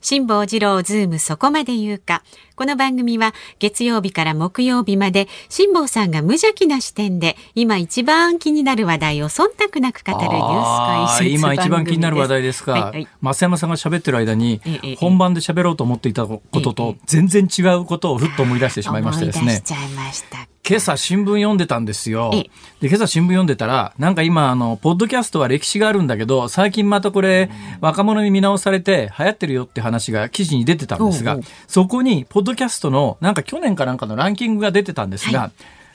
[0.00, 2.22] 辛坊治郎ズームそこまで言うか。
[2.60, 14.60] この番組は月曜日から木曜日まで辛坊さんが無邪気な視点で今一番気になる話題を忖度なく語るニュース解説今一番気になる話題ですか、はいはい、増山さんが喋ってる間に
[14.98, 19.62] 本番で喋ろうと思っていたことと全然違うことをふっと思い出してしまいましてですね。
[20.68, 22.30] 今朝新聞読んでたんですよ。
[22.80, 35.50] で、今朝新聞読んでたら、なんか今、あの、ポッドキャストは歴史があるんだけど、最近またこれ、若者に見直されて流行ってるよって話が記事に出てたんですが、そこに、ポッドキャストの、なんか去年かなんかのランキングが出てたんですが、はい、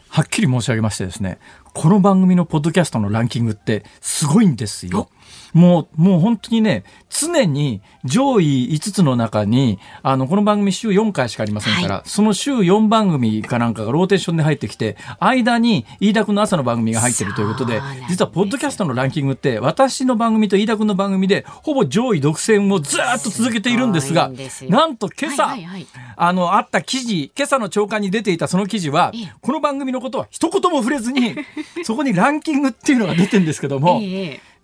[0.09, 1.39] はっきり申し上げましてですね、
[1.73, 5.09] この番組のポッドキャストのランキングってすごいんですよ。
[5.55, 24.29] もう、もう本当にね、常に上位5つの中に、あの、この番組週4回しかありませんから、はい、その週4番組かなんかがローテーションで入ってきて、間に飯田君の朝の番組が入ってるということで、実はポッドキャストのランキングって、私の番組と飯田君の番組で、ほぼ上位独占をずっと続けているんですが、
[24.67, 31.33] なんと今朝、はいはいはい、あの、あった記事、今朝の朝刊に出ていたその記事は、この番組のことは一言も触れずに、
[31.83, 34.01] そこにランキングっていうのが出てるんですけども、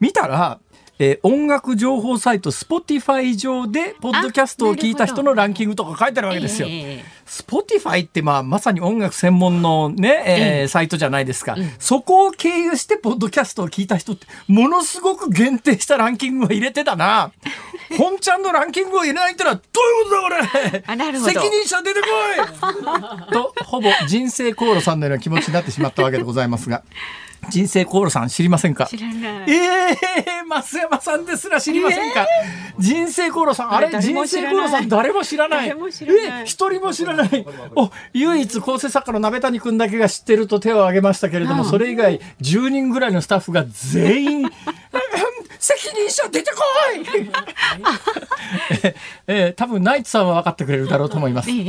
[0.02, 0.59] 見たら、
[1.04, 6.68] えー、音楽情報サイト Spotify 上でポッドキャストを聞いた人のランキングとか書いてあるわけですよ。
[7.26, 17.32] Spotify ってまあまさに音楽専門のね、えー、サイトじゃないですか、うん、そこを経由してポッドキャストを聞いた人ってものすごく限定したランキングを入れてたな。
[17.98, 21.20] 本ちゃんのランキングを入れないってのはどういうことだこれ。
[21.20, 22.08] 責任者出てこ
[23.28, 23.34] い。
[23.34, 26.84] とほぼ人生航路さんのような気持ちになってしまったわけでございますが。
[27.50, 28.86] 人生航路さん知りませんか？
[28.86, 29.52] 知らない。
[29.52, 29.56] え
[29.92, 35.70] えー、増山さんですら知りませんか、えー、人生航路さん、あれ人生航路さん誰も知らない。
[35.70, 36.42] 誰も知らない。
[36.44, 37.45] え一人も知らない。
[37.75, 44.52] お、唯一構成作家の鍋谷君だけが知ってると手を挙げましたけれども、それ以外10人ぐらいのスタッフが全員、
[45.77, 46.61] 責任者出てこ
[46.95, 47.32] い！
[49.27, 51.49] え ー、多分ナイツさんは分かってくれるだろうと思います。
[51.49, 51.59] はい、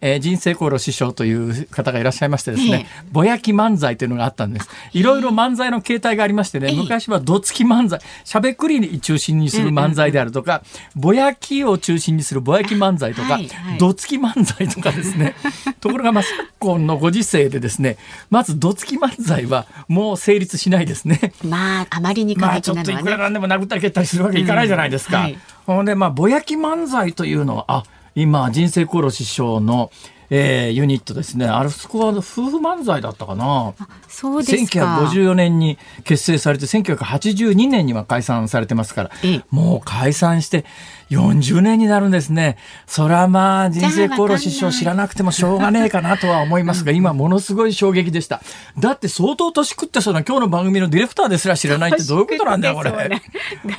[0.00, 4.68] えー、人生航路師匠という方がいらっしゃいましてですね、ぼやき漫才というのがあったんです。
[4.92, 10.62] いろいろ漫才の形態がありましてね、昔はどつき漫才、しゃべくりに中心にする漫才であるとか、
[10.94, 13.38] ぼやきを中心にするぼやき漫才とか、
[13.78, 15.34] どつき漫才とかですね。
[15.80, 17.96] ところがまあ昨今のご時世でですね、
[18.30, 21.32] まずどつき漫才はもう成立しないですね。
[21.42, 25.18] まああまりに過激なのは、ね、まあ殴ったり蹴ったりするわけいかないじゃないですか。
[25.18, 27.82] うんはい、ほんでまあぼやき漫才というのはあ
[28.14, 29.90] 今人生殺し師匠の
[30.30, 31.46] えー、ユニットですね。
[31.46, 33.74] あれ、そこは夫婦漫才だったかな。
[34.08, 35.00] そうですか。
[35.00, 39.10] 1954年に結成されて、1982年には解散されてますから、
[39.50, 40.64] もう解散して
[41.10, 42.56] 40年になるんですね。
[42.86, 48.40] そらまあ、人生殺し師匠知らなくてもしょうがねえかなとは思いますが、 今ものすごい衝撃でした。
[48.78, 52.90] だって相当年食ってそうな今日の番組のディレクターですら知らないってどういうことなんだよ、これ。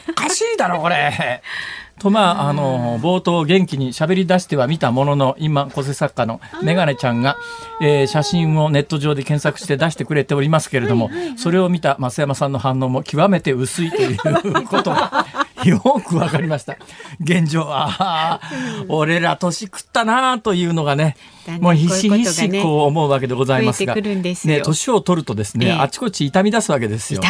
[0.10, 1.42] おかしいだろ、これ。
[2.02, 7.38] とまああの冒頭元気に喋り出してはみたものの今構成作家のメガネちゃんが、
[7.80, 14.18] えー、写真をネット上で検索して出してくれておりますけれども、それを見た増山さんの反応も極めて薄いという
[14.66, 15.28] ことが
[15.64, 16.76] よくわかりました。
[17.20, 18.42] 現状は
[18.88, 21.16] 俺ら年食ったなというのがね
[21.60, 23.94] もう必死必死こう思うわけでございますが。
[23.94, 27.22] ね年を取るとですね、あちこち痛み出すわけですよ。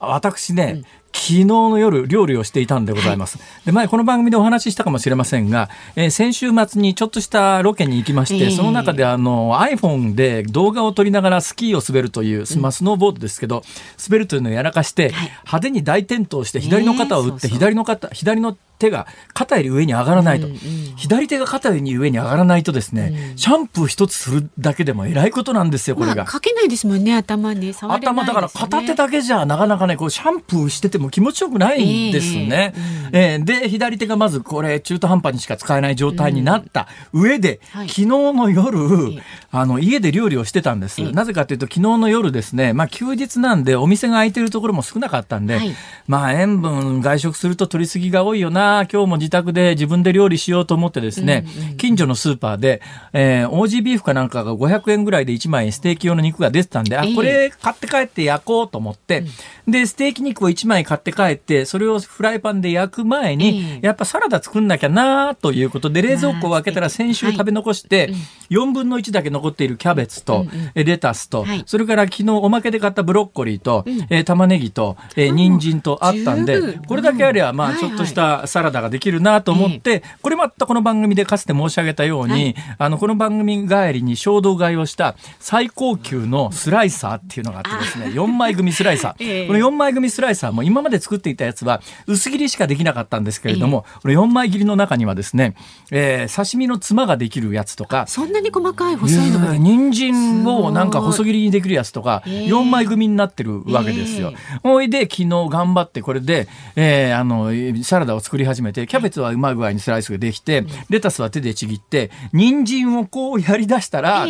[0.00, 3.38] 私ね、昨日の夜料理をしていたんでございます。
[3.38, 13.62] はい、で前この番組でお話ししたかもしれませんが、えー、先週末にちょっとしたロケに行きまして、えー、その中であの iPhone で動画を撮りながらスキーを滑るという、まあ、スノーボードですけど、
[14.04, 15.08] 滑るというのをやらかして、
[15.44, 20.58] 派手に大転倒して左の肩を打って、左の肩左の手が肩より上に上がらないと、うんうん、
[20.96, 32.74] 左手が肩より上に上がらないとですね、うん、シャンプー一つするだけでもえらいことなんですよこれが、まあ、かけないですもんね頭に、ね、頭だから片手だけじゃなかなかねこうシャンプーしてても気持ちよくないんですね、
[33.12, 36.88] えー、えー、で左手がまずこれ中途半端にしか使えない状態になった。
[37.12, 37.80] 上で、うん。
[37.80, 42.72] はい、昨日の夜、あの家で料理をしてたんです、なぜかというと昨日の夜ですね。
[42.72, 45.74] まあ休日なんでお店が開いてるところも少なかったんで、はい、
[46.06, 48.86] まあ塩分外食すると取りすぎが多いよな。
[48.90, 52.82] 今日も自宅で自分で料理しようと思ってですね、うんうん、近所のスーパーで、
[53.12, 59.24] えー、オージービーフかなんかが500円ぐらいで1枚ステーキ用の肉が出てたんで、あ、これ買って帰って焼こうと思って、
[59.66, 68.12] で、ステーキ肉を1枚買って帰って、それをフライパンで焼く前に、やっぱサラダ作んなきゃなということで、冷蔵庫を開けたら先週食べ残して、
[68.50, 89.20] 4分の1だけ残っているキャベツと、レタスと、それから昨日おまけで買ったブロッコリーと、え玉ねぎと、え人参とあったんで、これだけあれば、まあ、ちょっとしたサラダができるなと思って、これまたこの番組でかつて申し上げたように、あの、この番組帰りに衝動買いをした最高級のスライサーっていうのがあってですね、4枚組スライサー。
[89.46, 95.54] この4枚組スライサーも今まで作っていたやつは薄切りしかできなかったんですけれども、この4枚切りの中にはですね、
[95.90, 104.32] えー、刺身のつまができるやつとか、そんなに細かい細いのが人参をなんか細切りにできるやつとか、4枚組になってるわけですよ。
[104.62, 107.50] ほいで、昨日頑張ってこれで、えー、あの、
[107.84, 114.26] サラダを作り始めて、キャベツはうまい具合にスライスができて、レタスは手でちぎって、人参をこうやりだしたら、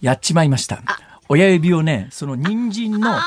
[0.00, 0.82] やっちまいました。
[1.28, 3.18] 親指をね、その人参の、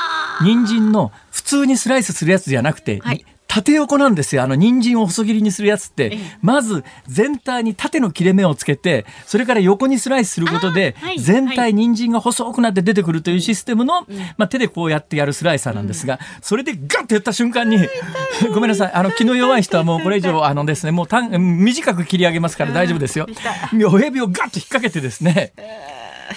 [0.42, 4.42] 人参の普通にスライスするやつじゃなくて、はい、縦横なんですよ。
[4.42, 14.06] あの、人参を細切りにするやつって、まず全体に縦の切れ目をつけて、それから横にスライスすることで、全体人参が細くなって出てくるというシステムの、
[14.38, 17.76] まあ、手でこうやってやるスライサーなんですが、それでガッとやった瞬間に、
[18.54, 23.26] ごめんなさい、あの、気の弱い人はもうこれ以上、あのですね、もう短く切り上げますから大丈夫ですよ。
[23.74, 25.52] 親指をガッと引っ掛けてですね、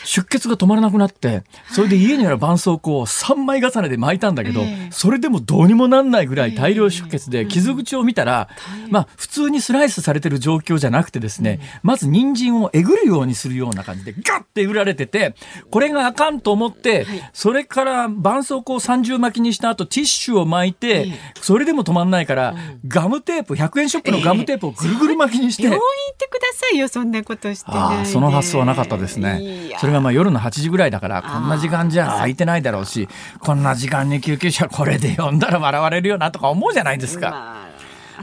[0.04, 4.62] 出血が止まらなくなって、それで家にある絆創膏を3枚重ねで巻いたんだけど、
[4.92, 8.50] それでもどうにもなんないぐらい大量出血で、傷口を見たら、
[8.90, 15.36] まあ、普通にスライスされてる状況じゃなくてですね、まず人参をえぐるようにするような感じで、ガッてえぐられてて、
[15.72, 21.08] これがあかんと思って、それから絆創膏を30巻きにした後、ティッシュを巻いて、
[21.42, 22.56] それでも止まんないから、
[22.88, 25.64] ガムテープ、100円ショップのガムテープをぐるぐる巻きにして。
[25.64, 29.70] 病院行ってくださいよ、そんなことしてああ、その発想はなかったですね。
[29.86, 33.08] それがまあ夜の8時ぐらいだから、こんな時間じゃ空いてないだろうし、
[33.40, 37.68] こんな時間に救急車これで呼んだら笑われるよなとか思うじゃないですか。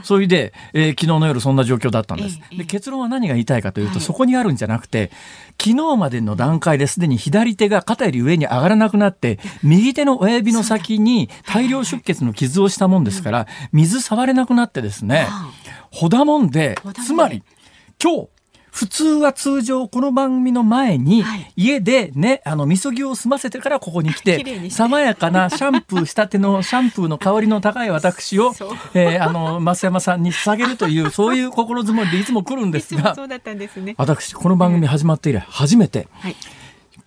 [0.03, 2.37] それで、えー、昨日の夜そんな状況だったんです。
[2.51, 5.09] で結論は何が言いたいかというと、そこにあるんじゃなくて、
[5.57, 15.27] 昨日までの段階ですでに左手が肩より上に上がらなくなって、右手の親指の先に大量出血の傷をしたもんですから、水触れなくなってですね、
[15.91, 17.41] ほだもんで、つまり、
[18.03, 18.27] 今日、
[18.73, 21.23] 普通は通常この番組の前に
[21.55, 28.51] 家でね、あの、みそぎを済ませてからここに来て、爽やかなシャンプーしたての シャンプーの香りの高い私を、
[28.95, 33.15] えー、あの、増山さんに捧げるという、 そういう心づもりでいつも来るんですが、
[33.97, 36.35] 私、この番組始まって以来初めて、はい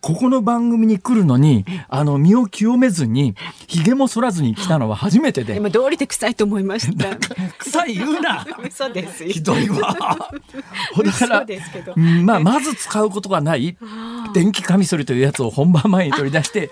[0.06, 3.34] ここの番組に来るのに、あの、身を清めずに、
[3.66, 5.56] 髭も剃らずに来たのは初めてで。
[5.56, 7.16] 今、通りで臭いと思いました。
[7.58, 9.96] 臭い言うな嘘ですひどいわ。
[11.04, 11.46] だから、
[12.22, 13.76] まあ、まず使うことがない、
[14.32, 16.70] 電気カミソリというやつを本番前に取り出して、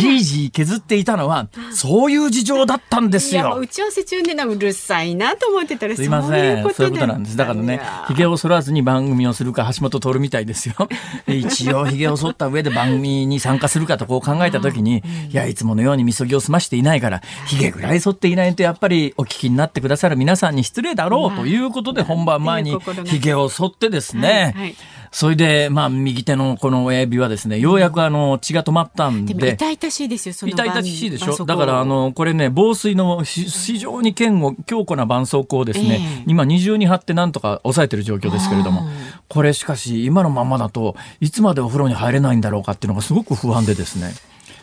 [0.00, 3.56] じいじい削っていたのは、そういう事情だったんですよ。
[3.56, 6.62] 打ち合わせ中でな、うるさいなと思ってたら、すいません。
[6.74, 7.36] そういうことなんです。
[7.36, 10.74] だからね、髭を剃らずに番組をするか、橋本徹みたいですよ。
[11.28, 24.74] 一応髭を剃った上で番組に参加するかとこう考えた時に、いや、いつものようにみそぎを済ましていないから、髭ぐらい剃っていないとやっぱりお聞きになってくださる皆さんに失礼だろうということで本番前に髭を剃ってですね、
[25.12, 29.34] それで、まあ、右手のこの親指はですね、ようやくあの、血が止まったんで。
[29.34, 31.44] で痛々しいですよ、その痛々しいでしょ？
[31.44, 38.82] だから、あの、これね、防水の非常に堅固、強固な絆創膏をですね、えー、今二重に貼ってなんとか抑えてる状況ですけれども、
[39.28, 44.12] これしかし、今のままだといつまでお風呂に入れないんだろうかっていうのがすごく不安でですね。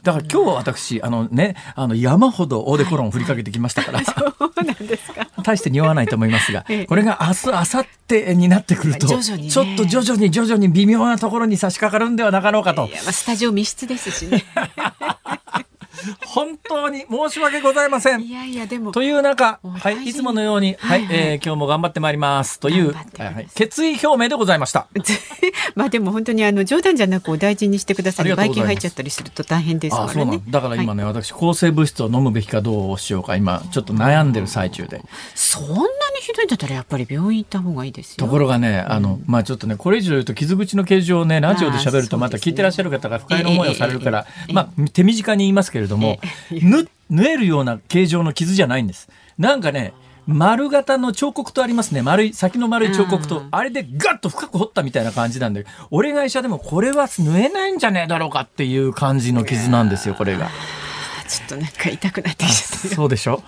[0.04, 5.28] だから今日私、あのね、あの山ほどオーデコロンを振りかけてきましたから、 そうなんですか。
[5.44, 12.88] 大して匂わないと思いますが、これが明日、明後日になってくると、ね、ちょっと徐々に徐々に微妙なところに差し掛かるんではなかろうかと。
[12.88, 14.44] いやまあ、スタジオ密室ですしね。
[16.25, 18.21] 本当に申し訳ございません。
[18.21, 24.88] いやいやでもという中、はい、いつものように、はい、はい、えー、今日も頑張ってまいりますという、はい、決意表明でございました。
[25.75, 28.31] まあでも本当にあの冗談じゃなくお大事にしてください。
[28.36, 30.41] ばい菌入っちゃったりすると大変ですからね。
[30.50, 35.01] だから今ね、はい、私抗生物質を飲むべきかどうしようか今ちょっと悩んでる最中で。
[35.36, 35.86] そんなに
[36.21, 38.25] ひどいんだったらやっぱり病院行った方がいいですよ。
[38.25, 46.20] ところがね、あの、まあちょっとねこれ以上言うと傷口の形状をねラジオで喋るとまた聞いてらっしゃる方が不快な思いをされるから、まあ手短に言いますけれども。
[47.10, 49.10] 縫えるような形状の傷じゃないんです。
[49.38, 49.94] なんかね、
[50.28, 52.02] 丸型の彫刻とありますね。
[52.02, 60.50] 丸い、先の丸い彫刻と、あれでガッと深く掘ったみたいな感じなんで、俺が医者でもこれは縫えないんじゃねえだろうかっていう感じの傷なんですよ、これが。
[61.28, 62.96] ちょっとなんか痛くなってきちゃった。
[62.96, 63.42] そうでしょ？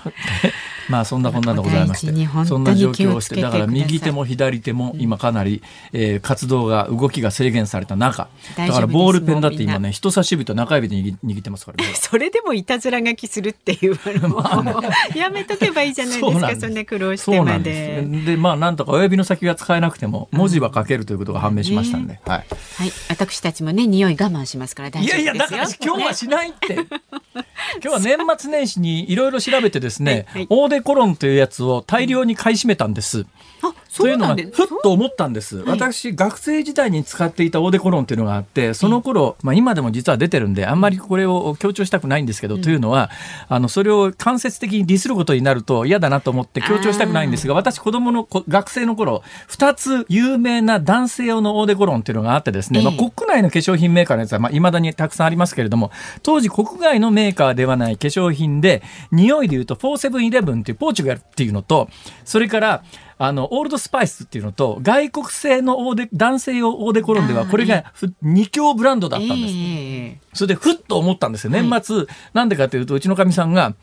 [0.90, 5.62] まあそんなこんなでございましてそんな状況をしてだから右手も左手も今かなり、
[5.92, 14.00] えー、活動が動きが制限された中だからボールペンだって今ね人差し指と中指で握ってますから、ね、 それでもいたずら書きするっていう
[14.30, 14.74] まあ、ね、
[15.16, 16.56] やめとけばいいじゃないですか。
[16.60, 18.04] そんな苦労してまで。
[18.26, 22.46] でまあなんとか親指の先が使えなくても文字は書けるということが判明しましたんで、はい、
[22.78, 25.22] はい、私たちもね匂い我慢しますから大丈夫ですよ。
[25.22, 26.78] いやいやだから今日はしないって。
[27.82, 33.26] 今日は年末年始にいろいろ調べてですね、はいデコロンというやつを大量に買い占めたんです。
[33.62, 43.10] あというのがふっと思ったんです、私学生時代に使っていたオーデコロンっていうのがあってその頃、まあ、今でも実は出てるんであんまりこれを強調したくないんですけど、うん、というのは
[43.50, 55.92] あのそれを間接的にディスることになると嫌だなと思って強調したくないんですが私子供の学生の頃2つ有名な男性用のオーデコロンっていうのがあってですね、まあ、国内の化粧品メーカーのやつは、まあ、未だにたくさんありますけれども
[56.24, 58.82] 当時国外のメーカーではない化粧品で
[59.12, 61.90] 匂いでいうと4711っていうポーチュガルっていうのと
[62.26, 62.84] それから
[63.18, 67.86] あの、オールドスパイスっていうのと、外国製のオーデ、男性用オーデコロンでは、これが
[68.24, 69.42] 2強ブランドだったんです。
[69.42, 71.52] えー、それで、ふっと思ったんですよ。
[71.52, 73.74] 年末、はい、なんでかというと、うちのかみさんが、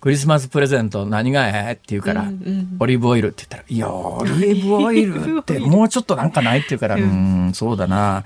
[0.00, 8.24] クリスマスプレゼント何がええって言うから、うんうん、オリーブオイルって言ったら、いや、オリーブオイルって もうちょっとなんかないって言うから、 うん、そうだな。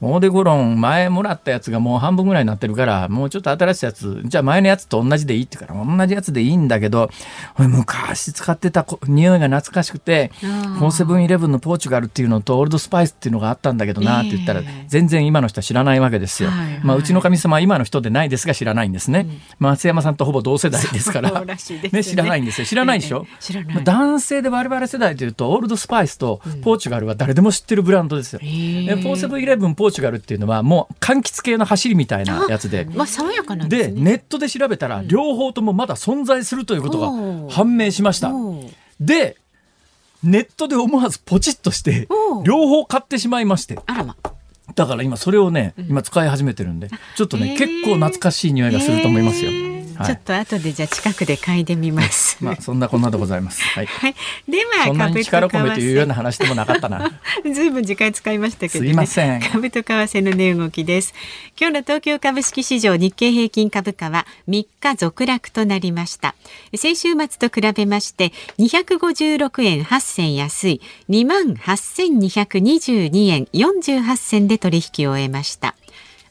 [0.00, 7.10] オーデコロン前もらったやつがもう半分ぐらいになってるから、もうちょっと新しいやつ、じゃあ前のやつと同じでいいって言うから、同じやつでいいんだけど、
[7.56, 16.50] 昔使ってた匂いが懐かしくて、フォーセブンイレブンのポーチュガルっていうのとオールドスパイスっていうのがあったんだけどなって言ったら、全然今の人は知らないわけですよ。
[16.50, 16.68] はい。
[16.68, 19.26] はい、まあ、うちのかみ様は今の人でないですが知らないんですね。
[19.28, 21.44] うん、松山さんとほぼ同世代ですから。
[21.44, 21.56] ね、
[21.92, 22.66] ね、知らないんですよ。
[22.66, 23.84] 知らないでしょ、知らない。
[23.84, 28.40] 男性で我々世代というと、オールドスパイスとポーチュガルは誰でも知ってるブランドですよ。
[28.42, 32.86] うん、フォーセブンイレブンポーチュガルっていうのはもう柑橘系の走りみたいなやつで。
[32.94, 38.32] まあ、爽やかなんで、ね、ネットで調べたら、両方ともまだ存在するということが判明しました。
[39.00, 39.36] で、
[40.22, 42.08] ネットで思わずポチッとして、
[42.44, 43.78] 両方買ってしまいまして。
[43.86, 44.16] あらま。
[44.74, 49.50] だから今それをね、今使い始めてるんで、ちょっとね、結構懐かしい匂いがすると思いますよ。
[50.04, 52.38] ちょっと後でじゃあ近くで嗅いでみます。
[52.44, 53.62] まあそんなこんなでございます。
[53.62, 53.86] はい。
[53.86, 54.14] はい、
[54.48, 57.10] ではそんなに力込めて言うような話でもなかったな。
[57.52, 59.40] ずいぶん時間使いましたけど、ね、すいません。
[59.40, 61.14] 株と為替の値動きです。
[61.58, 66.34] 今日の東京株式市場日経平均株価は3日続落となりました。
[66.76, 75.77] 先週末と比べまして256円8銭安い2万8222円48銭で取引を終えました。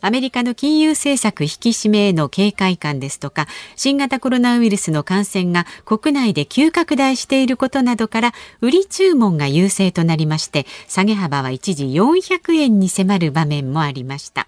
[0.08, 3.46] アメリカの金融政策引き締めへの警戒感ですとか
[3.76, 14.48] 新型コロナウイルスの感染が国内で急拡大していることなどから売り注文が優勢となりまして下げ幅は一時400円に迫る場面もありました。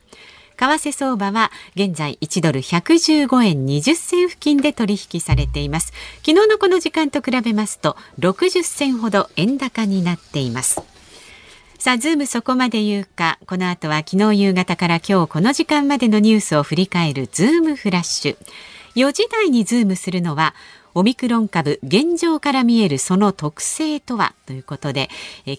[0.55, 5.91] 為替相場は現在1ドル115円20銭付近で取引されています。
[6.25, 10.98] 昨日のこの時間と比べますと60銭ほど円高になっています。
[11.79, 13.39] さあ、ズームそこまで言うか。
[13.47, 18.37] この後は昨日夕方から今日この時間までのニュースを振り返るズームフラッシュ。
[18.95, 20.53] 4時台にズームするのは、
[20.93, 25.07] オミクロン株現状から見えるその特性とはということで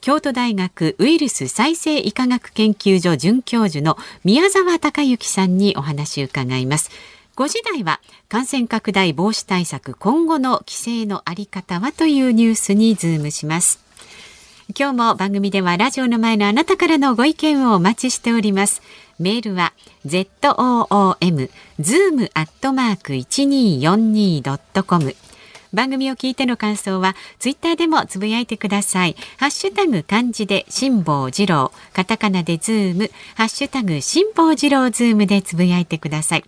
[0.00, 6.90] 京都大学ウイルス再生医科学研究所准教授の宮沢孝幸さんにお話を伺います
[7.36, 13.89] 5時台は感染拡大防止対策今後の規制のあり方はというニュースにズームします
[14.78, 18.82] 今日も番組ではラジオの前のあなたからのご意見をお待ちしております。
[19.18, 19.72] メールは
[20.06, 21.50] zoom
[21.80, 25.16] zoom アットマーク一二四二ドットコム。
[25.72, 29.16] 番組を聞いての感想はツイッターでもつぶやいてください。
[29.38, 36.44] ハッシュタグ漢字で辛坊治郎、カタカナでズーム、ハッシュタグ辛坊治郎ズームでつぶやいてください。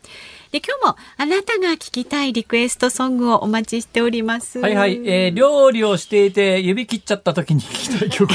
[0.53, 4.59] で今日もあなたが聞きたいリクエストソングをお待ちしております。
[4.59, 8.31] はいはい、えー、料理をしていて指切っちゃった時に聞きたい曲。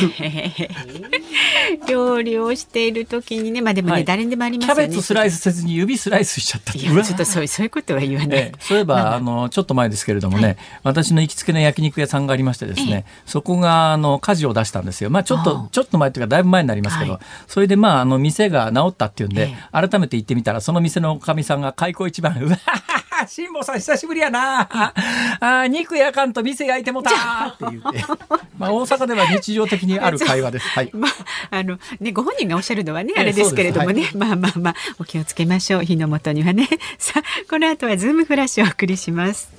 [1.87, 4.81] 料理をしている時にね、まあでもね、はい、誰でもありますよね。
[4.85, 8.39] キャベツスライスせずに指スライスしちゃったちょっとそうそういうことは言わない。
[8.39, 15.11] えー、そういえばあのちょっと前ですけれどもね、はい、私の行きつけの焼肉屋さんがありましてですね、そこがあの火事を出したんですよ。
[15.11, 22.57] まあちょっとちょっと前というかだいぶ前になりますけど、はい、それでまああの店が直ったっていうんで、改めて行ってみたらその店のおかみさんが開口一番うわ
[23.27, 24.69] 辛坊さん久しぶりやな。
[25.39, 28.03] あ肉焼かんと店焼いてもたって言って。
[28.57, 30.67] まあ大阪では日常的にある会話です。
[30.67, 30.91] はい。
[30.93, 31.11] まあ、
[31.51, 35.83] あの、ね、ご本人がおっしゃるのはね、あれですけれどもね、はい、まあまあまあ、お気をつけましょう。
[35.83, 36.67] 火の元にはね。
[36.97, 39.49] さあ、この後はズームフラッシュをお送りします。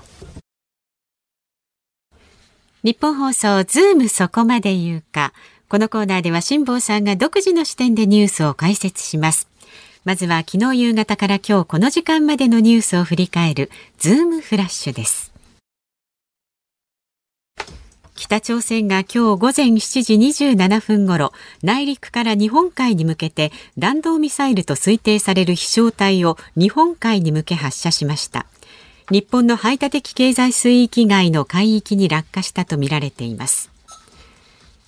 [2.85, 5.33] 日本放送ズームそこまで言うか。
[5.69, 9.49] このコーナーでは辛坊さんが独自の視点でニュースを解説します。
[10.09, 15.35] まずは昨日夕方から今日この時間までのニュースを振り返るズームフラッシュです。
[18.15, 28.47] 北朝鮮が今日午前7時27分ごろ内陸から日本海に向けて弾道ミサイルと推定される飛翔体を日本海に向け発射しました。
[29.11, 33.78] 日本の排他的経済水域外の海域に落下したとみられています。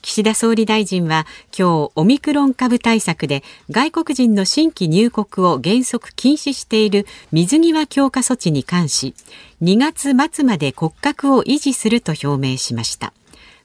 [0.03, 1.27] 岸田総理大臣は
[1.57, 9.15] 今日オミクロン株対策で外国人の新規入国を原則禁止している水際強化措置に関し
[9.63, 13.13] 2月末まで骨格を維持すると表明しました。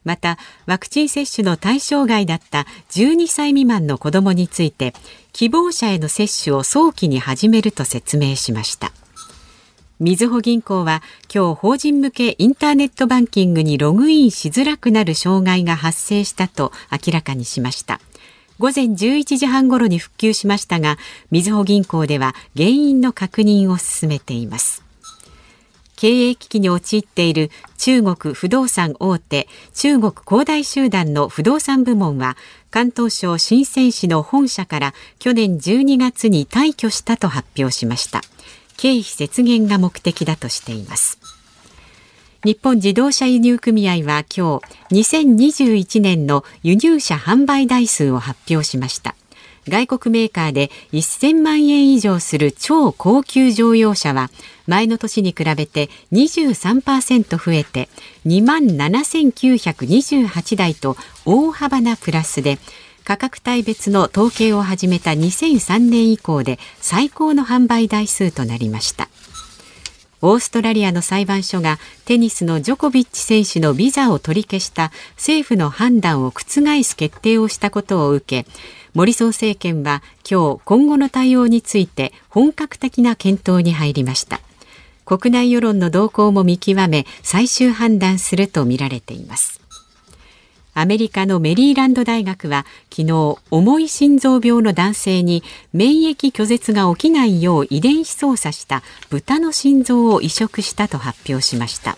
[0.04, 0.38] また
[0.68, 4.94] ワクチン接種の対象外だった12歳未満の子どもについて
[5.34, 8.92] 希望者への接種を早期に始めると説明しました。
[10.02, 11.02] みずほ銀行は
[11.34, 18.02] 今日法人向けインターネットバンキングにログインしづらくなる障害が発生したと明らかにしました。
[18.60, 20.98] 午前11時半ごろに復旧しましたが
[21.32, 24.84] みずほ銀行では原因の確認を進めています。
[25.96, 32.36] 経営危機に陥っている中国不動産大手中国恒大集団の不動産部門は
[32.70, 38.20] 関東省深セン市の本社から去年12月に退去したと発表しました。
[38.77, 41.20] 経費節減が目的だとしています。
[42.44, 49.15] 日本自動車輸入組合は今日2021年の輸入車販売台数を発表しました。
[49.67, 54.29] 外国メーカーで1000万円以上する超高級乗用車は
[54.67, 57.89] 前の年に比べて23%増えて
[58.27, 62.60] 2万7928台と大幅なプラスで
[63.05, 69.09] 価格帯別の統計を始めた2003年以降で最高の販売台数となりました。
[70.24, 78.50] オーストラリアの裁判所がテニスのジョコビッチ選手のビザを取り消した政府の判断を覆す決定をしたことを受け
[78.95, 84.41] モリソン政権は今日今後の対応について本格的な検討に入りました。
[85.05, 89.64] 国内世論の動向も見極め最終判断するとみられています。
[90.77, 95.41] アメリカのメリーランド大学は昨日重い心臓病の男性に
[95.72, 101.98] 免疫拒絶が起きないよう遺伝子操作した豚の心臓を移植したと発表しました。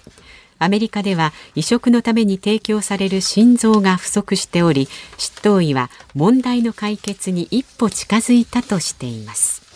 [0.59, 9.66] アメリカでは移植のために提供される心臓が不足しており執刀医は問題の解決に一歩近づいたとしています。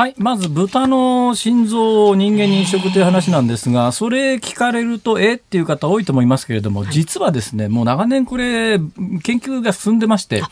[0.00, 0.14] はい。
[0.16, 10.42] まず、豚の心臓を人間に移植という話なんですが、それ聞かれると、えっていう方多いと思いますけれども、実はですね、もう長年これ、研究が進んでまして、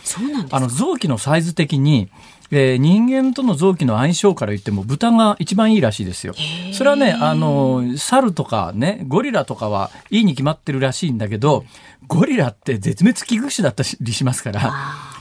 [0.50, 2.10] あの、臓器のサイズ的に、
[2.50, 6.34] えー、人間との臓器の相性から言っても豚が一番いいらしいですよ。
[6.74, 11.64] それはね、あの、猿とかね、ゴリラとかはいいに決まってるらしいんだけど、
[12.06, 14.74] ゴリラって絶滅危惧種だったりしますから、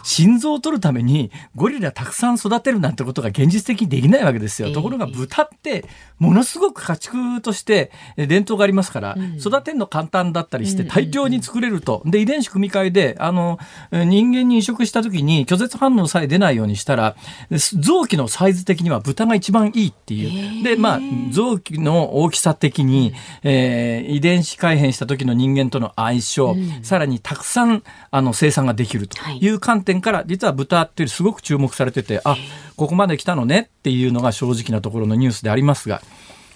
[0.08, 4.72] 心臓を取るためにゴリラたくさん育てるなんてことが現実的にできないわけですよ。
[4.72, 5.84] ところが豚って
[6.18, 12.02] ものすごく家畜として伝統がありますから、育てるの簡単だったりして大量に作れると。
[12.06, 13.60] で、遺伝子組み換えで、あの、
[13.92, 17.18] 人間に移植した時に拒絶反応さえ出ないようにしたら、
[17.52, 20.64] 臓器のサイズ的には豚が一番いいっていう。
[20.64, 21.00] で、まあ、
[21.32, 32.36] 臓器の大きさ的に、えー、遺伝子改変した時の人間との相性、さらにたくさんあの生産ができるという観点から、実は豚っていうすごく注目されてて、あ、
[32.76, 36.02] ここまで来たのねっていうのが正直なところのニュースでありますが、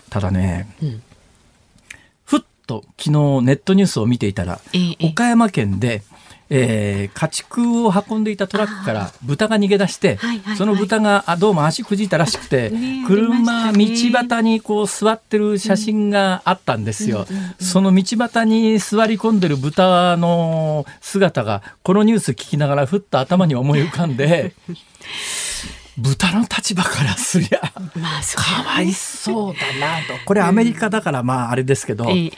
[0.10, 1.04] ただね、うん、
[2.26, 3.10] ふっと昨日
[3.44, 4.60] ネットニュースを見ていたら、
[5.02, 6.04] 岡山県で、
[6.54, 10.20] えー、家畜を運んでいたトラックから豚が逃げ出して、
[10.58, 12.74] その豚があどうも足くじいたらしくて、
[13.08, 13.78] 車、道
[14.28, 17.26] 端にこう座ってる写真があったんですよ。
[17.60, 24.54] その道端に座り込んでる豚の姿が、このニュース聞きながらふっと頭に思い浮かんで、
[26.02, 27.62] 豚の立場からすりゃ、
[27.96, 30.14] まあ、かわいそうだなと。
[30.26, 32.32] これアメリカだからまああれですけど、イ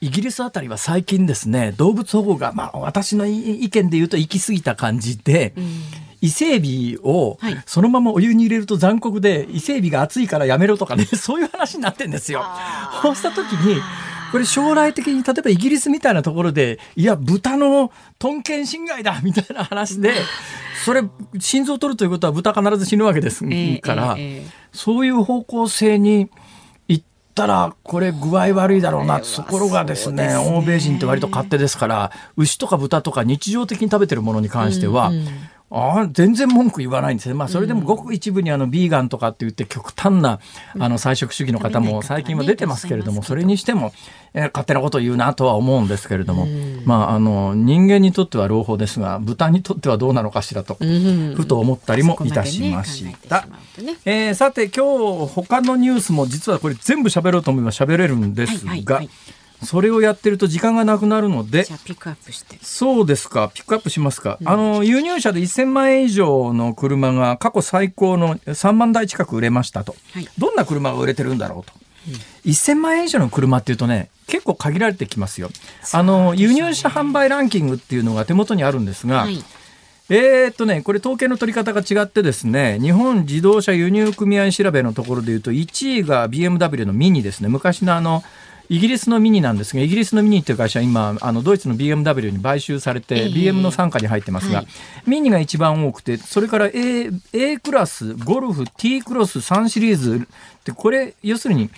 [0.00, 5.54] ギリスあたりは最近ですね、動物保護がまあ私の意見で言うと行き過ぎた感じで、
[6.22, 12.44] 伊勢海老をそのままお湯に入れると残酷で、伊勢海老が熱いからやめろとかね、そういう話になってんですよ。
[13.02, 13.80] そうした時に、
[14.30, 20.12] これ将来的に例えばイギリスみたいなところで、いや、豚の豚権侵害だみたいな話で、
[20.84, 21.02] それ、
[21.38, 23.44] 心臓を取るということは豚必ず死ぬわけです
[23.80, 24.16] から、
[24.72, 26.30] そういう方向性に
[26.88, 29.20] 行ったら、これ具合悪いだろうな。
[29.20, 35.12] ところがですね、欧米人って割と勝手ですから、牛とか豚とか日常的に食べてるものに関しては、
[35.72, 37.34] あ全然文句言わないんですね。
[37.34, 40.40] まあ、それでもごく一部にあの、ビーガンとかって言って極端な、
[40.78, 43.92] あの、菜食主義の方も最近は出てますけれども、それにしても、
[44.34, 46.46] えー、勝手なことを言うなとは思うんですけれども、
[46.84, 50.76] まあ、あの、人間にとっては朗報ですが、豚にとってはどうなのかしらと、
[51.36, 53.46] ふと思ったりもいたしました。
[54.04, 59.02] えー、さて、今日、他のニュースも実はこれ全部喋ろうと思えば喋れるんですが、
[59.64, 61.64] それをやってると時間がなくなるので。
[61.64, 62.58] じゃあピックアップして。
[62.62, 63.50] そうですか。
[63.52, 71.72] ピックアップしますか、うん、あの輸入車で1000万円以上の車が過去最高の3万台近く売れましたと、はい、どんな車が売れてるんだろうと、
[72.08, 75.54] うん、1000万円以上の車っていうとね結構限られてきますよ、ね、
[75.92, 79.42] あの輸入車販売ランキングっていうのが手元にあるんですが、はい。
[80.12, 87.48] えー、っとね、これ統計の取り方が違ってですね、日本自動車輸入組合調べのところで言うと、1位が BMW のミニですね。
[87.48, 88.24] 昔のあの、
[88.70, 94.66] イギリスのミニなんですが、イギリスのミニっていう会社は今、あのドイツの BMW に買収されて、BM の傘下に入ってますが、はい、
[95.10, 101.68] ミニが一番多くて、それから A, A クラス、ゴルフ、T クロス3シリーズって、これ、要するに、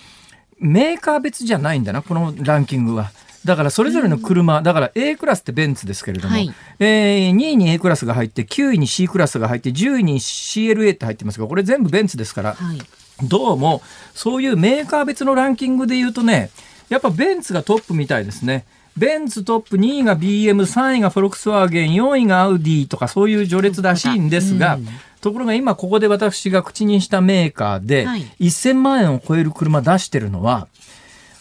[0.59, 3.09] メーカー別じゃないんだな、このランキングは。
[3.43, 12.79] だからそれぞれの車、だから A クラスってベンツですけれども、はい、えー、2位に A クラスが入って、9位に C クラスが入って、10位に CLA って入ってますが、これ全部ベンツですから、はい、
[13.27, 13.81] どうも
[14.13, 16.51] そういうメーカー別のランキングで言うとね、
[16.93, 18.65] やっぱベンツがトップみたいですね。
[18.95, 24.87] ベンツトップ、2位が BM、3位がフォルクスワーゲン、4位がアウディとかそういう序列らしいんですが、うん、
[25.19, 28.05] ところが今ここで私が口にしたメーカーで、
[28.39, 30.67] 1000万円を超える車出してるのは、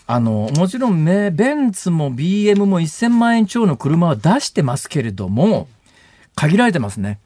[0.06, 5.68] あの、もちろんベンツも BM も1000万円超の車は出してますけれども、
[6.34, 7.18] 限られてますね。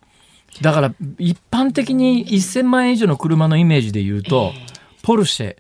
[0.63, 5.57] だから一般的に1000万円以上の車のイメージで言うと、えーポルシェ、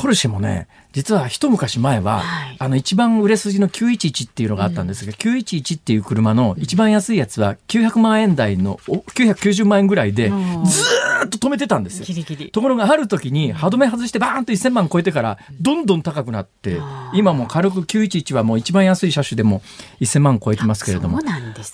[0.00, 10.34] ポルシェもね、実は一昔前は、はい、あの一番売れ筋の911っていうのがあったんですが、うん、911っていう車の一番安いやつは900万円台の990万円ぐらいでず
[11.26, 12.04] っと止めてたんですよ。
[12.06, 12.50] ギリギリ。
[12.50, 16.78] ところがある時に歯止め外してバーンと1000万超えてからどんどん高くなって、
[17.12, 19.62] 今も軽く911はもう一番安い車種でも
[20.00, 21.18] 1000万超えてますけれども。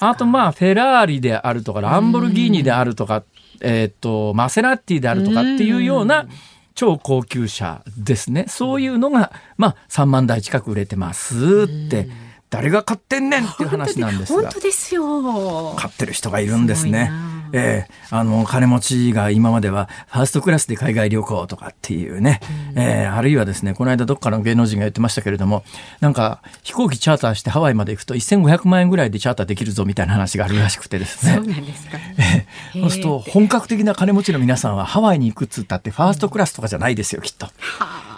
[0.01, 3.23] あとまあフェラーリであるとかランボルギーニであるとか、
[3.61, 6.27] えー、っとマセラティであるとかっていうような、
[6.75, 8.47] 超高級車ですね。
[8.49, 12.09] そういうのが、まあ、3万台近く売れてますって、
[12.51, 14.43] 誰が買ってんねんっていう話なんですが。
[14.43, 15.75] 本当ですよ。
[15.77, 17.11] 買ってる人がいるんですね。
[17.55, 22.41] えー、あの、金持ちが今まではファーストクラスで海外旅行とかっていうね、
[22.75, 25.65] うん、えー、あるいはですね、この間どっかの芸能人が言ってましたけれども、
[26.01, 31.35] なんか飛行機チャーターしてハワイまで行くと1500万円ぐらいでチャーターできるぞみたいな話があるらしくてですね。
[31.35, 31.99] そうなんですか。
[32.19, 37.49] えー、そうすると本格的な金持ちの皆さんはハワイに行くっつったってファーストクラスとかじゃないですよ、きっと。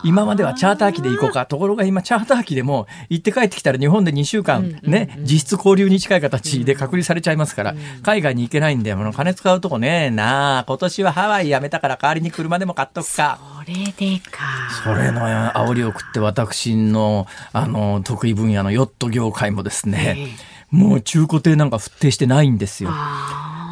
[0.07, 1.47] 今まではチャーター機で行こうか。
[1.47, 13.41] ところが今チャーター機でも行って帰ってきたら日本で2週間ね、実質交流に近い形で隔離されちゃいますから、海外に行けないんで、もう金使うとこね、えな今年はハワイやめたから代わりに車でも買っとくか。
[13.65, 14.45] それでか。
[14.85, 20.37] それの煽りを食って私の、あの、得意分野のヨット業界もですね、
[20.73, 22.91] えー、もう中古艇なんか復定してないんですよ。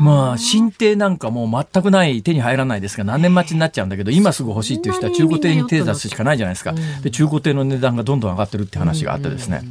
[0.00, 6.74] まあ、新艇なんかもう全くない、手に入らないですが、何年待ちになっちゃうんだけど、今すぐ欲しいっていう人は中古艇に手出すしかないじゃないですか。
[7.02, 9.62] で、中古艇の値段がどんどん上がってるって話があってですね。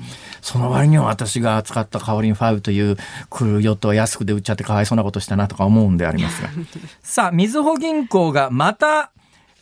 [0.41, 2.97] その割には私が使ったカオリン5という
[3.29, 6.49] クルーヨットは安くで売っちゃってかわいそうなことしたなとか思うんでありますが。
[7.01, 9.11] さあ、みずほ銀行がまた、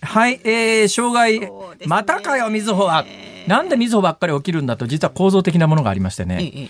[0.02, 1.52] はい、えー、障害、ね、
[1.86, 3.06] またかよ、みずほは。
[3.48, 6.70] なんでみずほばっかり起きるんだと、実は構造的なものがありましてね。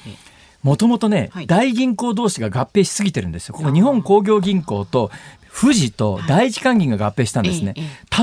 [0.64, 3.56] もともとね、はい、大銀行同士が合併しすぎてるんですよ。
[3.56, 5.12] この日本工業銀行と
[5.54, 7.74] 富士と第一関銀が合併したんですね。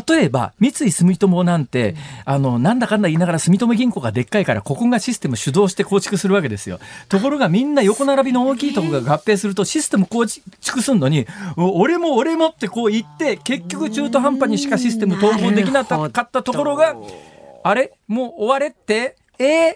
[0.09, 6.81] 例えば、三井住友なんて、あの、なんだかんだ言いながら住友銀行がでっかいから、ここがシステム主導して構築するわけですよ。
[7.11, 16.97] ところがみんな横並びの大きいところが合併すると、システム構築するのに、俺も俺もってこう言って、結局中途半端にしかシステム統合できなかったところが、
[17.63, 17.93] あれ？
[18.07, 19.17] もう終われって？
[19.39, 19.75] えー？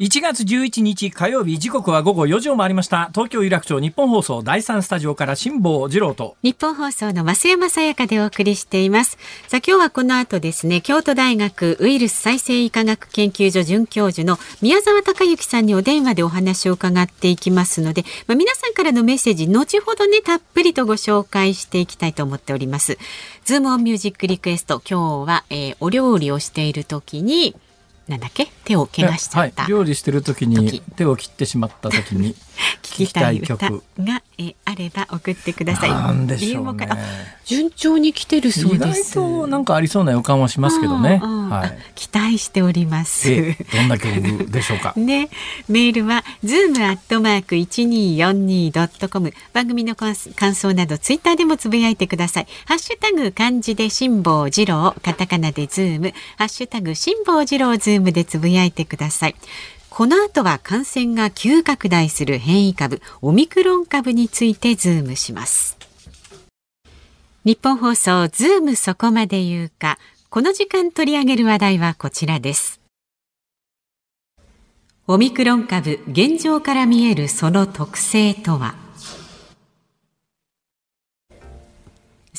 [0.00, 3.10] 1月11日火曜日時刻は午後4時を回りました。
[3.14, 6.36] 東京有楽町日本放送第三スタジオから辛坊治郎と。
[6.42, 9.18] 日本放送の増山さやかでお送りしています。
[9.46, 22.98] さあ今日はこの後ですね京都大学ウイルス再生医科学研究所准教授の宮沢隆之さんにお電話でお話を伺っていきますので、まあ、皆さんからのメッセージ後ほどねたっぷりとご紹介していきたいと思っております。
[23.44, 27.54] ズームオンミュージックリクエスト今日は、えー、お料理をしている時に
[28.08, 28.48] なんだっけ？
[28.64, 32.34] 手を怪我しちゃった、はい、料理してる時に手を切ってしまった時に
[32.82, 35.90] 聞きたい曲がえあれば送ってください。
[35.90, 36.88] なんでしょうね。
[37.44, 39.18] 順調に来てるそうです。
[39.48, 41.20] なんかありそうな予感はしますけどね。
[41.22, 41.78] はい。
[41.94, 43.28] 期待しております。
[43.72, 44.92] どんな曲でしょうか？
[44.98, 45.28] ね、
[45.68, 49.32] メールはズームアットマーク一二四二ドットコム。
[49.52, 52.46] 番組の感想などツイッターでもつぶやいてください。
[52.66, 59.36] ハッシュタグ漢字で辛坊治郎、カタカナでズーム、ハッシュタグ辛坊治郎ズームでつぶやいてください。
[59.90, 65.78] この後は感染が急拡大する変異株オミクロン株についてズームします
[67.44, 69.98] 日本放送ズームそこまで言うか
[70.30, 72.80] この時間取り上げる話題はこちらです。
[75.06, 78.83] オミクロン株現状から見えるその特性とは？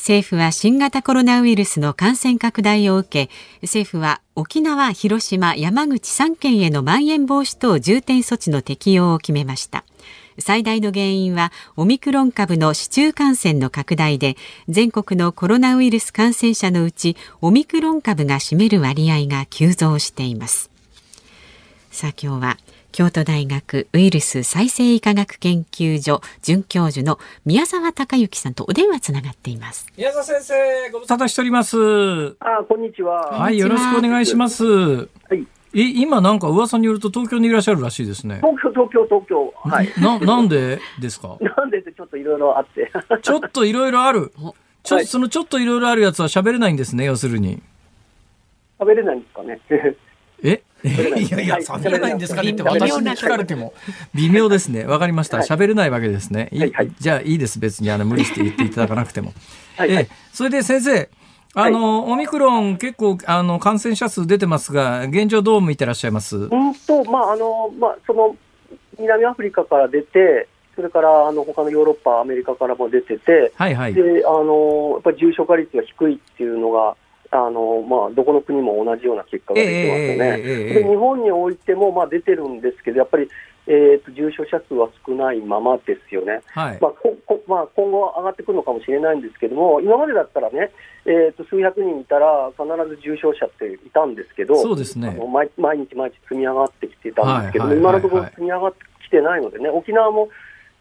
[0.05, 3.31] 政府は新型コロナウイルスの感染拡大を受け
[3.63, 9.83] 政府は沖縄、広島、山口3県へのまん延防止等重点措置の適用を決めました。
[10.37, 14.37] 最大の原因はオミクロン株の市中感染の拡大で
[14.69, 20.69] 全国のコロナウイルス感染者のうちオミクロン株が占める割合が急増しています。
[21.89, 22.57] さあ今日は
[22.95, 31.75] 京都大学ウイルス再生医科学研究所准教授の宮沢隆之さんとお電話つながっています宮沢先生ご無沙汰しております
[32.39, 35.03] あこんにちははいよろしくお願いしますは
[35.35, 38.35] いえ今なんか噂によると東京にいらっしゃるらしいですね。
[38.37, 41.35] 東京東京東京はいななんでですか？
[41.57, 42.89] なんでってちょっといろいろあって。
[43.21, 44.31] ちょっといろいろある。
[44.83, 47.61] ちょ、はい、そのちょっといろいろあるやつは喋れないんですね要するに。
[48.79, 49.59] 喋れないんですかね。
[50.43, 50.61] え？
[51.19, 53.73] いやいや、喋れないんですかねって私に聞かれても。
[54.13, 54.85] 微妙ですね。
[54.85, 55.37] わかりました。
[55.39, 56.49] 喋れないわけですね。
[56.73, 57.59] はい、じゃあいいです。
[57.59, 59.33] 別にあの無理して言っていただかなくても。
[59.77, 61.09] はい、えそれで先生、
[61.53, 66.37] あの、はい、オミクロン結構あの感染者数出てますが、現状どう見てらっしゃいます？
[66.37, 68.35] うんと、まあ、あの、まあ、その、
[68.99, 76.97] 南アフリカから出て、それからあの他のヨーロッパ、アメリカからも出てて、はいはい、であのやっぱり重症化率が低いっていうのが、
[77.37, 83.29] あのまあ、どこの国も同じような結果が出てますよね、えーえー、で日本においてもまあ出てるんですけど、やっぱり、
[83.67, 86.79] えーと、重症者数は少ないままですよね、はい。
[86.81, 90.71] まあここまあ、今後上がってくるのかもしれないんですけども、今までだったらね、
[91.05, 100.29] えーと、数百人いたら必ず重症者っていたんですけど、そうですね、あの毎毎日毎日積み上がってきてたんですけど、今のところ積み上がってきてないのでね、沖縄も、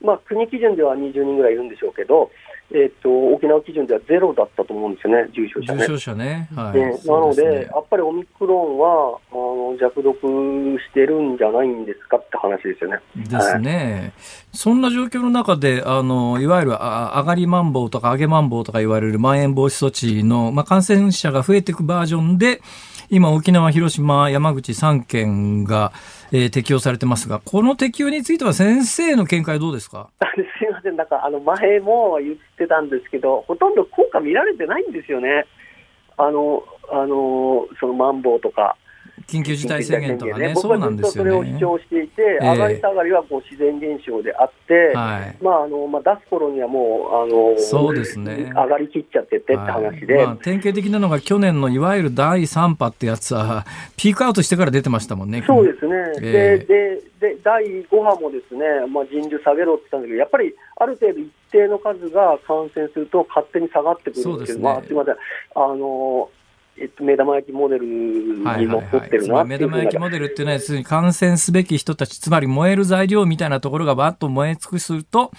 [0.02, 2.30] まあ、国基準では20人ぐらいいるんでしょうけど、
[2.70, 5.78] えーと、沖縄基準ではゼロだったと思うんですよね、重症者ね。
[5.80, 6.98] 重症者ね、はい、ね。
[7.04, 10.18] なので、ね、やっぱりオミクロンはあの弱毒
[10.80, 12.98] してるんじゃないんですかって話ですよね。
[13.16, 14.12] ですね、はい、
[14.52, 22.62] そんな状況の中で、あのいわゆるあ上がりまん防とか上げまん防とか言われるまん延防止措置の、まあ、感染者が増えていくバージョンで、
[23.14, 25.92] 今、沖縄、広島、山口3県が、
[26.32, 30.08] えー、適用されてますが、この適用については先生の見解どうですか？
[30.34, 35.44] すみません、なんかあの前も言ってたんですけど、ほとんど効果見られてないんですよね。
[36.16, 38.76] あの、あの、そのマンボウとか、
[39.26, 53.64] 緊急事態宣言とかね、僕はずっとそれを主張していて、上がり下がりはこう自然現象であって、まああのまあ、出す頃にはもう、あのそうですね、上がりきっちゃっててって話で、まあ、典型的なのが、去年のいわゆる第3波ってやつは、
[53.96, 55.42] ピークアウトしてから出てましたもんね。
[55.46, 65.14] そうですね、えー、ででで第5波もですね、まあ、人流下げろって言ったんだけど、やっぱりある程度一定の数が感染すると勝手に下がってくるんですけど、ね、まあ、すみません。
[65.54, 66.28] あの
[66.76, 75.30] えっと、目玉焼きモデルにのっってるな、はい、目玉焼きモデルっていうのは、要するに感染すべき人たち、つまり燃える材料みたいなところがばっと燃え尽くすと、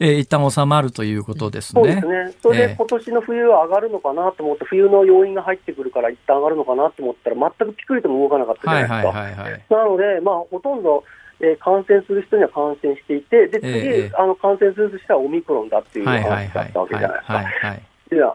[0.00, 1.82] えー、一旦収まるということですね。
[1.82, 2.34] そうですね。
[2.42, 8.96] それで今年の冬は上がるのかなと思って、冬の要因が入ってくるから一旦上がるのかなと思ったら、全くピクリとも動かなかったじゃないですか。
[8.96, 11.04] はいはいはいはい、なので、まあ、ほとんど、
[11.40, 17.76] えー、感染する人には感染していて、で、次、えー、あの感染する人はオミクロンだっていう話だったわけじゃないですか。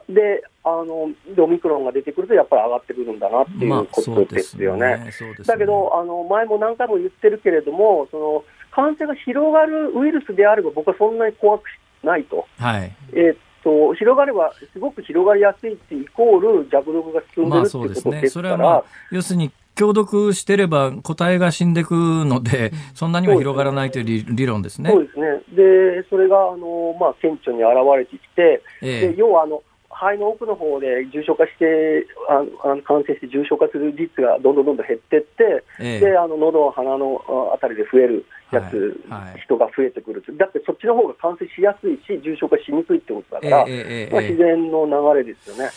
[0.09, 4.79] であのオミクロンが出てくると、やっぱり上がってくるんだなっていうことですよね。
[4.79, 5.05] まあね。
[5.05, 5.11] ね。
[5.45, 11.63] だけどあの、前も何回も言ってるけれども、その感染が広がるウイルスであれば、僕はそんなに怖く
[12.03, 12.47] ないと。
[12.57, 12.95] はい。
[13.13, 24.89] えーと広がれば、すごく広がりやすいってイコール弱毒が進んでるっていうことですから、まあ、それは、まあ、要するに強毒してれば個体が死んでいくので、そんなには広がらないという理論ですね。
[24.91, 25.25] そうですね。
[25.55, 37.21] で、それが、あの、まあ、顕著に現れてきて、えで要は、あの、肺の奥の方で重症化してああの感染して重症化する率がどんどんどんどん減っていって、ええ、であの喉、鼻の
[37.53, 39.31] あたりで増えるやつ、はい。
[39.31, 45.69] はい、人が増えてくる、だってそっちの方が感染しやすいし、重症化しにくいってことだから、え、まあ、自然の流れですよね。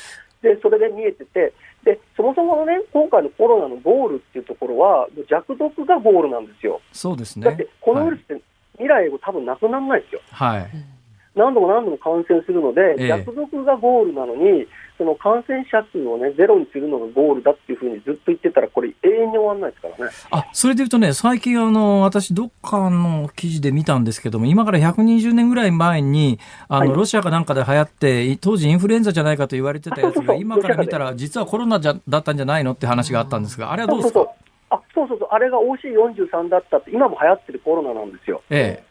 [0.54, 1.52] でそれで見えてて
[1.86, 6.80] で、そもそもね、今回のコロナのゴールっていうところは、弱毒がゴールなんですよ。
[6.92, 7.46] そうですね。
[7.46, 10.20] だって、このウイルスって未来後多分なくならないですよ。
[10.32, 10.66] はい。
[11.36, 14.66] 何度も何度も感染するので、弱毒がゴールなのに、
[14.98, 20.12] その感染者数を、ね、ゼロにするのがゴールだっていうふうにずっと言ってたら、これ、永遠に終わらないですからね。
[20.30, 34.26] あそれでいうとね、最近あの、私、どっかの記事で見たんですけども、今から120年ぐらい前に、あの、はい、ロシアかなんかで流行って、当時、インフルエンザじゃないかと言われてたやつが、今から見たら、実はコロナじゃだったんじゃないのって話があったんですが、あれはどうですか？
[34.68, 38.42] あそうそうそう、あれが OC43 だったって、今も流行ってるコロナなんですよ。
[38.50, 38.86] ええ。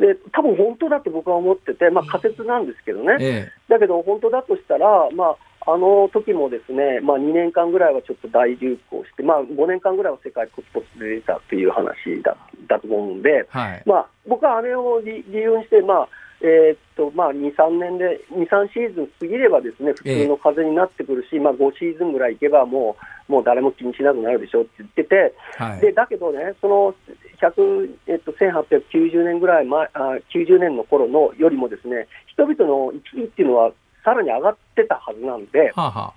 [0.00, 16.08] で多分本当だと僕は思ってて、まあ、仮説なんですけどね、ええ、だけど本当だとしたら、まああの時もですね、まあ、2年間ぐらいはちょっと大流行して、まあ、5年間ぐらいは世界ポツポツで出たという話だだと思うんで、はい、まあ、僕はあれを理由にして、まあ
[16.42, 22.96] えー、っとまあ、2、3年で、2、3シーズン過ぎればですね普通の風になってくるし、えー、まあ、5シーズンぐらいいけばも
[23.28, 26.94] う、もう誰も気にしなくなるでしょって言ってて、はい、でだけどね、その
[27.40, 33.72] 100、えっと、1890年ぐらい前あ、90年の頃のよりもですね、人々の行き来っていうのは
[34.04, 36.12] さらに上がってたはずなんで、はあはあ、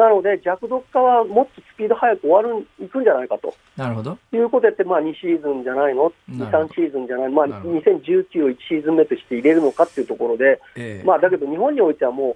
[0.00, 3.54] なので弱毒化はもっとスピード速く終わるいくんじゃないかと。
[3.76, 4.18] なるほど。
[4.32, 12.34] いうことで、まあ、2シーズンじゃないの、2、3シーズンじゃない、まあ、2019を1シーズン目として入れるのかっていうところで、えー、まあ、だけど日本においてはもう、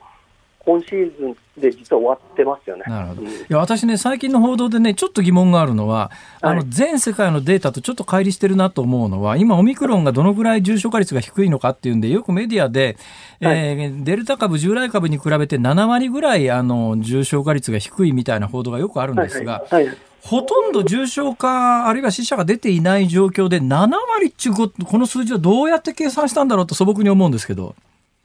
[0.65, 2.85] 今シーズンで実は終わってますよね。
[2.87, 3.23] なるほど。
[3.23, 12.97] いや、私ね、最近の報道でね、ちょっと疑問があるのは、はい、あの、全世界のデータとちょっと乖離してるなと思うのは、今、オミクロンがどのぐらい重症化率が低いのかっていうんで、よくメディアで、
[13.41, 27.75] はい、えー、デルタ株、従来株に比べて7割ぐらい、あの、重症化率が低いみたいな報道がよくあるんですが、はいはいほとんど重症化、あるいは死者が出ていない状況で、7割っていうこの数字はどうやって計算したんだろうと素朴に思うんですけど。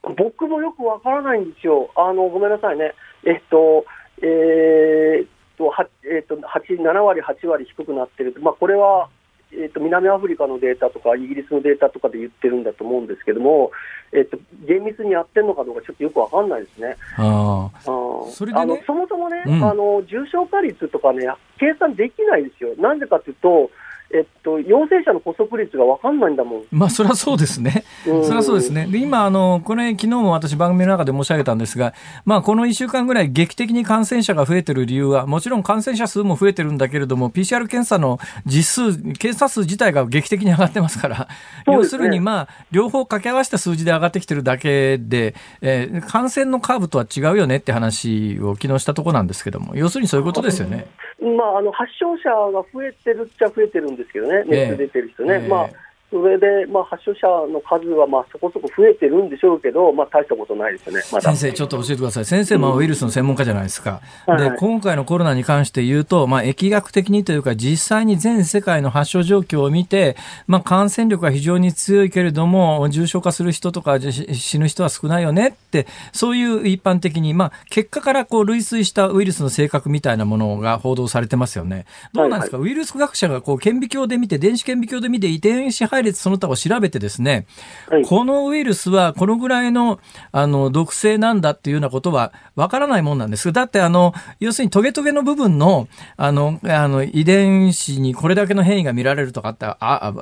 [0.03, 1.89] 僕もよくわからないんですよ。
[1.95, 2.93] あの、ごめんなさいね。
[3.25, 3.85] えっと、
[4.21, 8.35] えー、っと、はえー、っと、8、7割、8割低くなってる。
[8.41, 9.09] まあ、これは、
[9.51, 13.71] えっと、南アフリカのデータとか、イギリスのデータとかで言ってるんだと思うんですけども、
[14.13, 16.95] えっと、厳密にやってるのかどうか、ちょっとよくわかんないですね。
[17.17, 21.27] ああそれで、ね、あのそもそもね、うん、あの、重症化率とかね、
[21.59, 22.75] 計算できないですよ。
[22.77, 23.71] なんでかというと、
[24.11, 26.63] えっと、陽性者の補足率が分かんないんだもん。
[26.71, 27.83] まあ、それはそうですね。
[28.03, 28.87] それはそうですね。
[28.87, 31.93] で、今、あの、これ、昨日も私番組の中で申し上げたんですが、
[32.25, 41.25] まあ、この1週間ぐらい劇的に感染者が増えてる理由は、もちろん感染者数も増えてるんだけれども、PCR 検査の実数、検査数自体が劇的に上がってますから、ね、
[41.67, 50.87] 要するに、まあ、両方掛け合わせた数字で上がってきてるだけで、えー、感染のカーブとは違うよねって話を昨日したところなんですけども、要するにそういうことですよね。
[51.21, 55.36] まあ、あの発症者が増えてるっちゃ増えてるんですけどね、熱出てる人ね。
[55.36, 55.69] えー、まあ
[56.11, 70.17] それで、まあ、発症者の数はまあそこそこ増えてるんでしょうけど、まあ、大したことないですよね、ま、先生、ちょっと教えてください、先生、まあ、ウイルスの専門家じゃないですか、うん、で、はい、今回のコロナに関して言うと、まあ、疫学的にというか、実際に全世界の発症状況を見て、
[70.47, 81.85] まあ、感染力が非常に強いけれども、重症化する人とか死ぬ人は少ないよねって、そういう一般的に、まあ、結果からこう類推したウイルスの性格みたいなものが報道されてますよね。
[82.13, 87.45] どうなんですか、はいはい、ウイルス学者がこう顕微鏡で見て、電子顕微鏡で見て、遺伝子配列その他を調べべてですね、
[87.89, 89.99] はい、このウイルスはこのぐらいの
[90.31, 93.51] あの毒性なんだっていうようなことはわからないもんなんです。
[93.51, 100.13] だってあの、要するにトゲトゲの部分のあのあの遺伝子にこれだけの変異が見られるとかってああ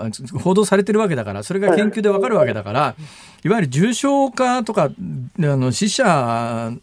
[0.41, 2.95] 報道されてるわけだから、それが研究でわかるわけだから、
[3.43, 4.89] いわゆる重症化とかあ
[5.37, 6.03] の死者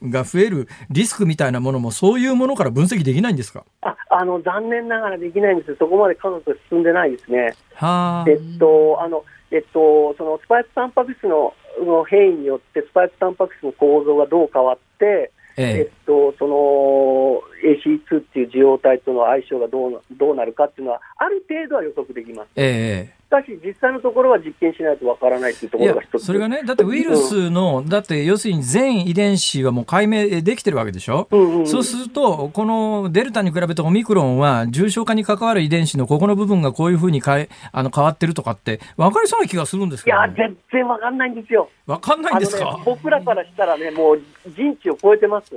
[0.02, 3.64] が増えるリスクみたいなものもそういうものから分析できないんですか？
[3.82, 7.54] ああの残念ながらできないんです、そこまで科学進んでないですね。
[7.74, 15.64] はえっとあのえっと、そのスパイクタンパク質のの変異によって、スパイクタンパク質の構造がどう変わって、ええ。
[15.78, 22.48] えっと、その AC2 っていう受容体との相性がどうどうなるかっていうのは、ある程度は予測できます。
[22.56, 26.24] ええかし、実際のところは実験しないとわからないというところが一つ。
[26.24, 41.68] それがね、だってウイルスの、だって要するに全遺伝子はもう解明できてるわけでしょ、うんうん、そうすると、このデルタに比べてオミクロンは、重症化に関わる遺伝子のここの部分がこういうふうに変えあの変わってるとかって、分かりそうな気がするんですけど、ね、いや、全然分かんないんですよ。
[41.86, 44.22] 分かんないんですか、ね、僕らからしたらね、もう
[44.56, 45.54] 人知を超えてます。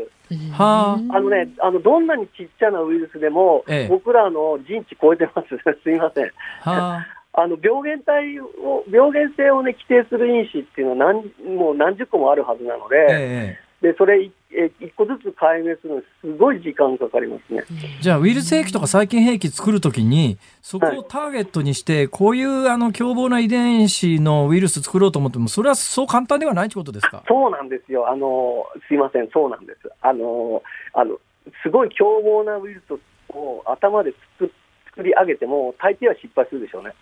[0.52, 5.50] はあ、あのね、あのどんなにちっちゃなウイルスでも、ええ、僕らの人知超えてます、
[5.84, 6.26] すみません。
[6.62, 17.63] はああの病原体を、病原性を、ね、規定する因子っていうのは何もう何十個もあるはずなので、ええ、でそれえ一個ずつ解明するのにすごい時間かかりますね。
[18.02, 27.21] じゃあウイルス兵器とか細菌兵器作るときにそこをターゲットにして、こういうあの凶暴な遺伝子のウイルス作ろうと思ってもそれはそう簡単ではないということですか？
[27.28, 28.10] そうなんですよ。
[28.10, 29.91] あのすいませんそうなんです。
[30.02, 31.19] あのあの
[31.62, 32.93] すごい凶暴なウイルス
[33.30, 34.52] を頭で作
[34.89, 36.93] 作り上げても大抵は失敗するでしょうね。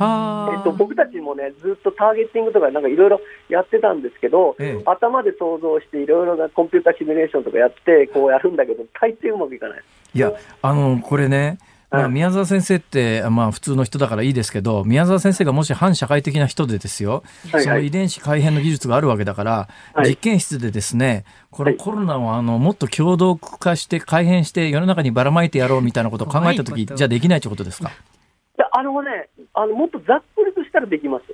[0.00, 9.82] えっと、僕たちもね、ずっとターゲティングとか、なんかいろいろやってたんですけど、ええ、頭で想像して、いろいろなコンピュータシミュレーションとかやって、こうやるんだけど、大抵うまくいかない。
[10.14, 10.32] いや、
[10.62, 11.58] あの、これね、
[11.90, 27.90] まあ、宮沢先生って、まあ、普通の人だからいいですけど、宮沢先生がもし反社会的な人でですよ、はいはい、その遺伝子改変の技術があるわけだから、はい、実験室でですね、このコロナをあのもっと共同化して改変して世の中にばらまいてやろうみたいなことを考えたとき、じゃあできないということですか？
[28.72, 29.28] あのね、
[29.62, 31.24] あのもっとざっくりとしたらできます。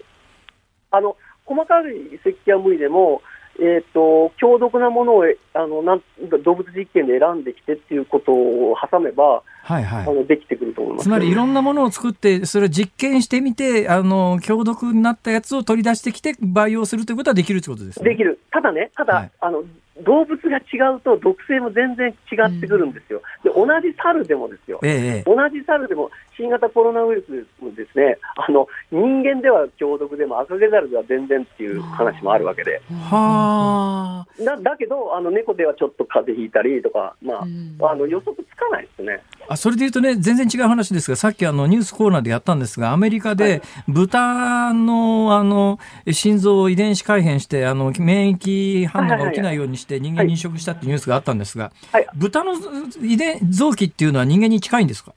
[0.90, 1.84] あの細かい
[2.16, 3.22] 石器は無理でも、
[3.58, 5.24] えーと、強毒なものを
[5.54, 6.02] あのなん
[6.42, 18.10] 動物実験で選んできてっていうことを挟めば、はいはい、あのできてくると思います、つまりいろんなものを作って、それを実験してみて、あの強毒になったやつを取り出してきて、培養するということはできるということですね。
[18.10, 19.62] できる、ただね、ただ、はい、あの
[20.02, 23.22] 動物が違うと毒性も全然違ってくるんですよ。
[23.42, 27.24] で同じ猿でもですよ、ええ、同じ猿でも新型コロナウイル
[27.58, 28.18] スもですね。
[28.36, 32.80] あの人間では強毒でも赤毛猿では全然っていう話もあるわけで。
[33.10, 39.22] はだだけどあの猫ではちょっと風邪ひいたりとか、まあ、あの予測つかないですね。
[39.48, 45.78] あそれで言うとね全然違う話ですがさっきあのニュースコーナーでやったんですがアメリカで豚のあの
[46.10, 52.54] 心臓を遺伝子改変してあの免疫反応が起きないようにして人間に移植したっていうニュースがあったんですが、はい、豚の
[53.02, 55.14] 遺伝臓器っていうのは人間に近いんですか？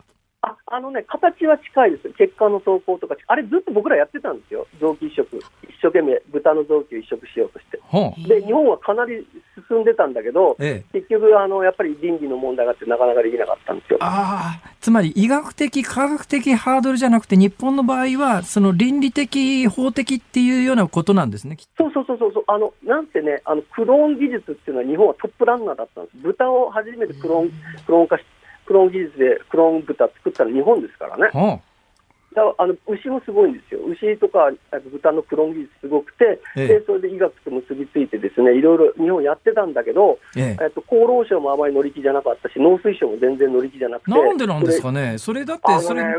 [0.72, 5.26] ああのね、形は近いです、血管の投稿とか、あれ、ずっと僕らやってたんですよ、臓器移植、
[5.64, 7.80] 一生懸命、豚の臓器を移植しようとして、
[8.28, 9.28] で日本はかなり
[9.70, 14.00] 進んでたんだけど、ええ、結局あの、やっぱり倫理の問題があって、なかなかできなかったんですよ。
[14.02, 27.52] あつまり医学的、科学的ハードルじゃなくて、日本の場合は、その倫理的、法的っていうようなことなんですねそうそうそうそう、あのなんてね、あのクローン技術っていうのは、日本はトップランナーだったんです、豚を初めてクローン
[27.86, 28.39] クローン化して。
[28.70, 31.24] クローン技術でクローン豚作ったの日本ですからね。
[31.34, 34.52] はあ、だあの牛もすごいんですよ、牛とか
[34.92, 44.12] 豚のクローン技術すごくて、ええ、でそれで医学と結びついて、ですねいろいろ日本やってたんだけど、ええっと、厚労省もあまり乗り気じゃなかったし、農水省も全然乗り気じゃなくて。
[44.12, 46.16] なんでなんですかね、それだってそれ、ね、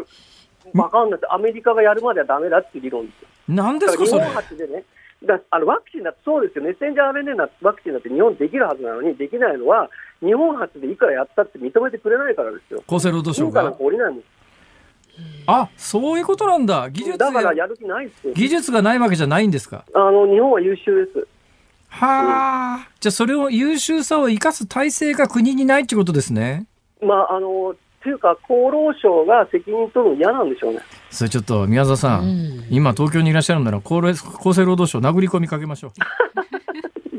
[0.75, 3.29] 分かんない、アメリカがやるまではだめだっていう理論ですよ。
[3.55, 4.83] なんですか、日本発でね
[5.25, 9.91] だあのワクチンだってそうですよ、メッセンジャー RNA なワクチンだって日本できるはずなのに、できないのは、
[10.21, 12.83] 日本初でいくらやったって認めてくれないからですよ。
[12.87, 13.73] 厚生労働省が？
[13.73, 14.23] 降りないもん
[15.47, 19.85] あそういうことなんだ、技術だからやる気ない技術がないわけじゃないんですか？
[19.93, 21.27] あの日本は優秀です。
[21.89, 26.67] はあ、うん、じゃあ、それを優秀さを生かす体制が国にないってことですね。
[27.03, 30.81] まああのというか、厚労省が責任取るの嫌なんでしょうね。
[31.11, 34.01] それちょっと宮沢さん、うん、今、東京にいらっしゃるなら厚
[34.55, 35.93] 生労働省、殴り込みかけましょう。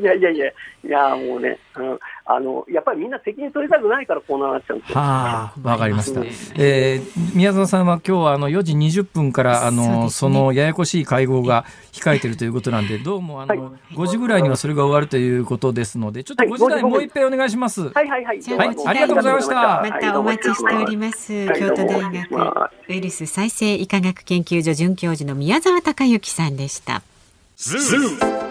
[0.02, 4.99] いやいやいや、いやもうね、うん、あのやっぱりみんな責任取りたくないからこうなっちゃうんですよ。
[4.99, 6.22] はあ、わかりました。
[6.56, 17.89] えー、宮沢さんは今日はあの4時20分からあのそ、ね,、のややこしい会合が控えているということなんで、どうもあの、はい、5時ぐらいにはそれが終わるということですので、ちょっと5時台もう一遍お願いします。
[17.89, 18.41] はいはいはい。
[18.41, 19.82] はい、ありがとうございました。
[19.88, 21.47] またお待ちしております。
[21.54, 27.04] 京都大学ウイルス再生医科学研究所准教授の宮沢孝幸さんでした。
[27.58, 28.51] ズー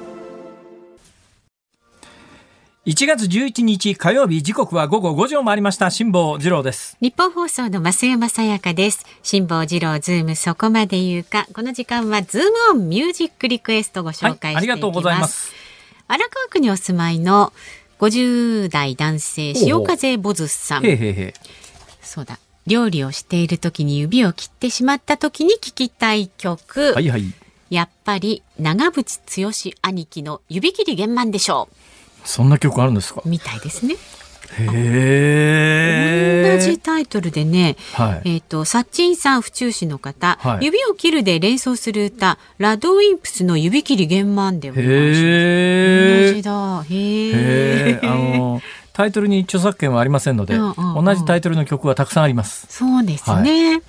[2.87, 5.91] 1月11日火曜日時刻は午後5時を回りました。
[5.91, 6.97] 辛坊治郎です。
[6.99, 9.05] 日本放送の増山さやかです。
[9.21, 11.45] 辛坊治郎ズームそこまで言うか。
[11.53, 15.53] この時間はズームオンミュージックリクエストご紹介はい、ありがとうございます。
[16.07, 17.53] 荒川区にお住まいの
[17.99, 20.83] 50代男性潮風ボズさん。
[22.01, 22.39] そうだ。
[22.65, 27.31] 料理をしている時に指を切ってしまった時に聞きたい曲、はいはい、
[27.69, 29.51] やっぱり長渕剛
[29.83, 31.75] 兄貴の指切り弦満でしょう
[32.23, 33.21] そんな曲あるんですか？
[33.25, 33.95] みたいですね。
[34.59, 44.87] へ同じタイトルでね、はい、えっ、ー、と、サッチンさん府中市の方、はい、指を切るで連想する歌、ラドウィンプスの指切り弦満でお同じ
[46.43, 46.83] だ。
[46.83, 47.99] へえ。
[48.03, 48.61] あの、
[48.91, 52.67] タイトルに著作権はありませんので、うんうんうん、同じタイトルの曲はたくさんあります。
[52.69, 53.71] そうですね。
[53.71, 53.81] はい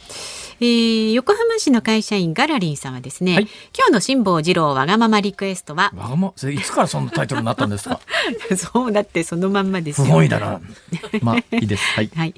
[0.62, 8.00] えー、横浜市の会社員ガラリンさんはですね、はい、今日の辛坊治郎わがままリクエストはわがまいつからそのタイトルになったんですか？
[8.56, 10.60] そうだってそのまんまですすごいだな。
[11.20, 11.82] まあいいです。
[11.94, 12.34] はい、はい、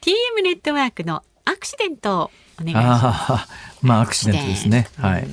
[0.00, 3.48] TM ネットワークのアクシデントお願いします。
[3.82, 4.88] まあアクシデントですね。
[4.98, 5.26] はい、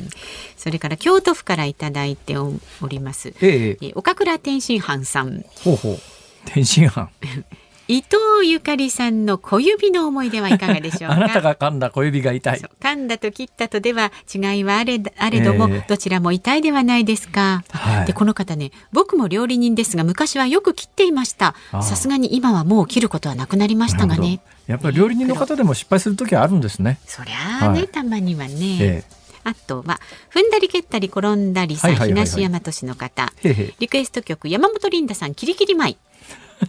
[0.57, 3.91] それから京都府からいただいております、ええ。
[3.93, 5.45] 岡倉天津飯さん。
[5.63, 5.99] ほうほう。
[6.45, 7.07] 天津飯
[7.91, 11.17] 伊藤ゆかりさんの小指の思い出はいかがでしょうか？
[11.17, 12.61] あなたが噛んだ小指が痛い。
[12.79, 21.53] 噛んだと切ったとでは違いはあれあれども、えー、どちらも痛いではないですか、はい、でこの方ね僕も料理人ですが昔はよく切っていました。
[21.71, 24.39] さすがに今はもう切ることはなくなりましたがね。
[24.67, 26.97] やっぱり料理人の方でも失敗する時はあるんですね。
[27.05, 29.99] そりゃあね、はい、たまにはね、えーあとは
[30.31, 33.33] 踏んだり蹴ったり転んだりさ、東大和市の方。
[33.79, 35.97] リクエスト曲山本リンダさんキリキリ舞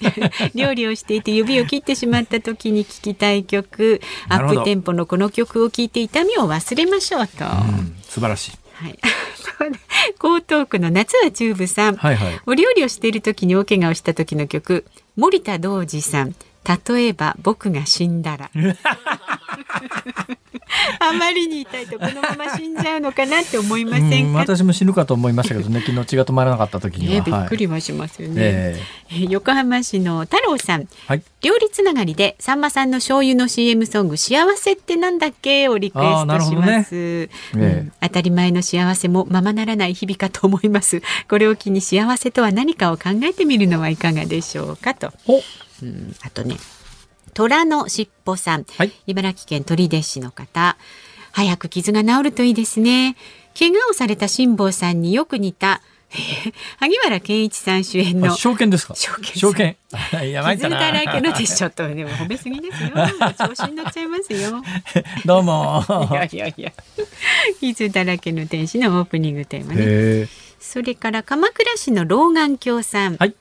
[0.55, 8.53] 料理をしていて指を切ってしまった時に聴きたい曲アップテンポのこの曲を聴いて痛みを忘れましょうと、うん、素晴らしい。
[8.74, 8.99] はい、
[10.18, 14.84] 江東区の夏はチューブさん、はいはい、お料理をしている時に大怪我をした時の曲。
[15.16, 16.34] 森田道二さん。
[16.86, 18.51] 例えば僕が死んだら
[21.15, 35.69] あまりに痛いとこのまま死んじゃうのかなって思いません私も死ぬかと思いましたけどね昨日血が止まらなかった時には、びっくりはしますよね、えー、横浜市の太郎さん、はい、料理つながりでさんまさんの醤油の CM ソング幸せってなんだっけ？
[35.69, 37.31] をリクエストします、ね。
[37.55, 41.03] うん、当たり前の幸せもままならない日々かと思います。
[41.29, 45.13] これを機に幸せとは何かを考えてみるのはいかがでしょうかと、
[45.83, 46.57] うん、あとね
[47.35, 50.76] 虎のしっぽさん、はい、茨城県取手市の方。
[51.33, 53.16] 早く傷が治るといいですね。
[53.59, 55.80] 怪我をされた辛坊さんによく似た
[56.78, 58.95] 萩原健一さん主演の証券ですか？
[58.95, 59.76] 証券証券。
[60.30, 62.91] やばい傷だらけのでちょっとでも褒めすぎですよ。
[63.39, 64.62] 調子に乗っちゃいますよ。
[65.24, 65.83] どうも。
[66.11, 66.72] いやいやいや。
[67.61, 70.28] 傷だらけの天使のオープニングテーマね。
[70.61, 73.35] それから鎌倉市の老眼鏡さん、はい、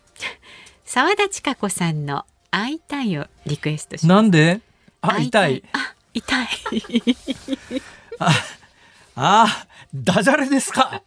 [0.86, 4.62] 沢田千佳子さんの会いたいをリクエストしなんで？
[5.02, 5.64] あ、痛い。
[5.74, 6.48] あ、痛い。
[8.20, 8.32] あ、
[9.16, 11.02] あ、ダジャレですか？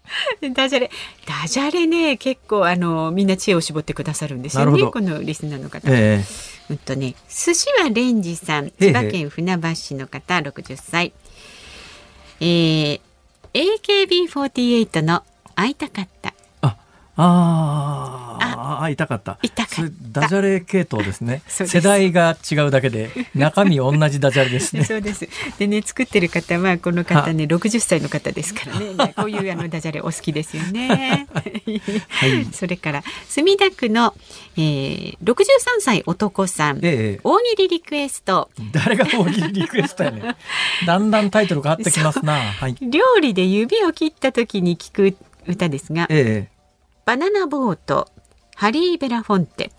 [0.54, 0.90] ダジャレ、
[1.26, 4.82] ダジャレね、結構あのみんな知恵を絞ってくだささるんですよね。
[4.90, 5.88] このリスナーの方。
[5.90, 6.24] えー、
[6.70, 11.12] うんとね、寿司はレンジさん、千葉県船橋市の方、六十歳。
[12.40, 13.00] えー、
[13.54, 15.22] AKB48 の
[15.54, 16.33] 会いたかった。
[17.16, 18.24] ああ。
[18.84, 19.38] あ痛かった。
[19.42, 20.20] 痛かった。
[20.22, 21.42] ダジャレ系統ですね。
[21.48, 24.84] 世代が違うだけで 中身同じダジャレですね。
[24.86, 25.28] そうです。
[25.58, 29.14] でね作ってる方はこの方ね六十歳の方ですからね。
[29.16, 31.26] こういうあのダジャレお好きですよね、
[32.08, 34.14] はい、それから墨田区の、
[34.56, 35.44] えー、63
[35.80, 38.50] 歳男さん、ええ、大喜利リクエスト。
[38.72, 40.36] 誰が大喜利リクエストやね
[40.86, 46.53] だんだんタイトル変わってきますな、はい、料理で指を切った時に聞く歌ですが、ええ
[47.04, 48.08] バナナボート
[48.56, 49.70] ハリー・ベラフォンテ。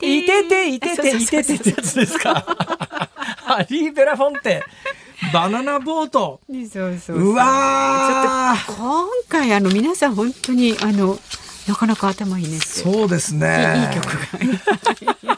[0.00, 2.34] いてていてていててってやつですか？
[3.44, 4.62] ハリー・ベラフォンテ。
[5.32, 6.40] バナナボート。
[6.72, 7.34] そうそうう。
[7.34, 11.18] わちょっと今回あの皆さん本当にあの
[11.68, 13.88] なかなか頭いいねそうですね。
[13.92, 14.06] いい曲
[15.26, 15.37] が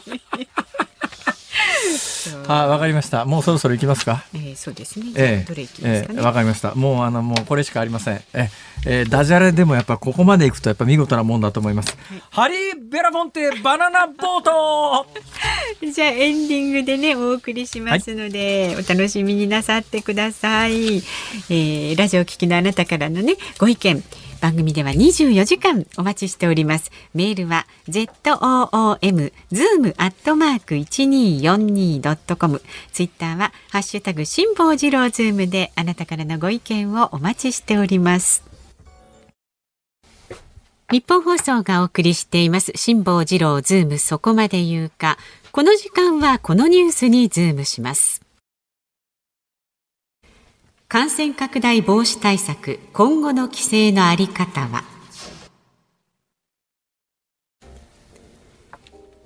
[2.47, 3.25] あ、わかりました。
[3.25, 4.25] もうそろそろ行きますか？
[4.33, 5.05] えー、そうですね。
[5.15, 6.75] えー、えー、かりました。
[6.75, 8.21] もうあのもうこれしかありません。
[8.33, 8.49] え
[8.85, 11.95] えー、ダジャレでもやっぱここまで行くとやっぱ見事なもんだと思います。
[12.09, 15.07] はい、ハリーベラフォンテバナナボート。
[15.91, 20.97] じゃあエンディングでねお送りしますので、はい、お楽しみになさってください。
[20.97, 24.03] えー、ラジオ聞きのあなたからのねご意見。
[24.41, 26.91] 番組では24時間お待ちしております。
[27.13, 32.61] メールは zoom zoom アットマーク一二四二ドットコム。
[32.91, 38.43] ツイッターはハッシュタグ辛坊治郎ズームであなたからのご意見をお待ちしております。
[40.91, 45.19] 日本放送がお送りしています辛坊治郎ズームそこまで言うか。
[45.51, 48.21] この時間はこのニュースにズームします。
[50.91, 54.83] 感染拡大防止対策今後の規制のあり方は？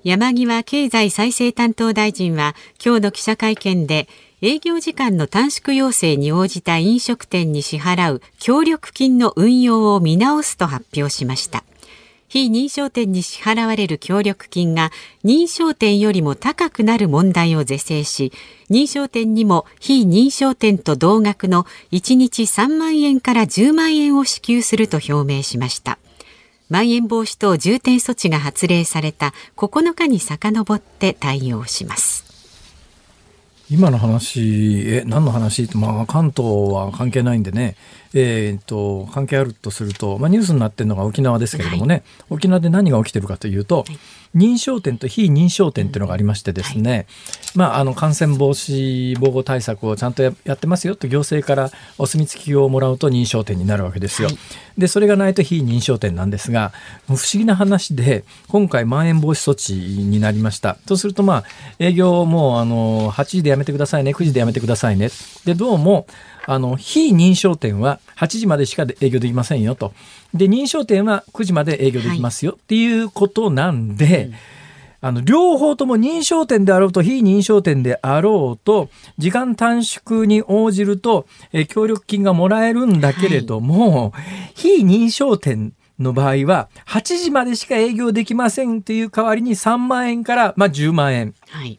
[0.04, 4.06] 山際経済再生担当大臣は今日の記者会見で
[4.42, 11.64] 営業時間の短縮要請に応じた飲食店に支払う協力金の運用を見直すと発表しました。
[12.28, 14.90] 非認証店に支払われる協力金が
[15.24, 18.32] 認証店よりも高くなる問題を是正し
[18.70, 25.98] 認証店にも非認証店と同額の1日3万円から10万円を支給すると表明しました。
[26.68, 32.26] まん延防止等重点措置が発令された9日に遡って対応します。
[33.68, 35.68] 今の話、え、何の話？
[35.76, 37.76] まあ、関東は関係ないんでね、
[38.18, 43.98] えーと、関係あるとすると、まあ、ニュースになってるのが沖縄ですけれどもね、はい、沖縄で何が起きてるかというと、はい、
[44.36, 47.06] 認証店と非認証店っていうのがありましてですね、はい、
[47.54, 54.28] まあ、あの感染防止防護対策をちゃんとやってますよと行政からお墨付きをもらうと認証店になるわけですよ。
[54.78, 56.72] でそれがないと非認証店なんですが
[57.06, 60.76] 不思議な話で今回まん延防止措置になりました。
[60.86, 61.44] とするとまあ
[61.78, 65.08] 営業もあの8時でやめてくださいね9時でやめてくださいね。
[65.44, 66.06] でどうも
[66.46, 69.92] あの非認証店は8時までしか営業できませんよと。
[70.32, 74.34] で認証店は9時まで営業できますよ、っていうことなんで、うん。
[75.02, 78.88] あの両方とも認証店であろうと非認証店であろうと
[79.18, 84.24] 時間短縮に応じると、え協力金がもらえるんだけれども、はい、
[84.54, 91.34] 非認証店の場合は8時までしか営業できませんっていう代わりに3万円から、まあ、10万円。
[91.48, 91.78] はい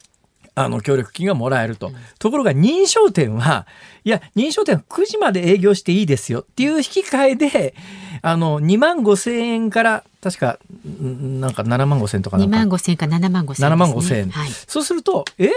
[0.60, 1.91] あの、協力金がもらえると。
[2.18, 3.68] ところが認証店は、
[4.03, 7.76] いや、認証店は9時まで営業していいですよっていう引き換えで、
[8.24, 10.58] あの、2万5千円から、確か、
[10.99, 12.58] なんか7万5千円とかなんか。
[12.58, 13.76] 2万5千円か7万5千円、ね。
[13.76, 14.30] 7万5千円。
[14.32, 15.51] はい、そうすると、え？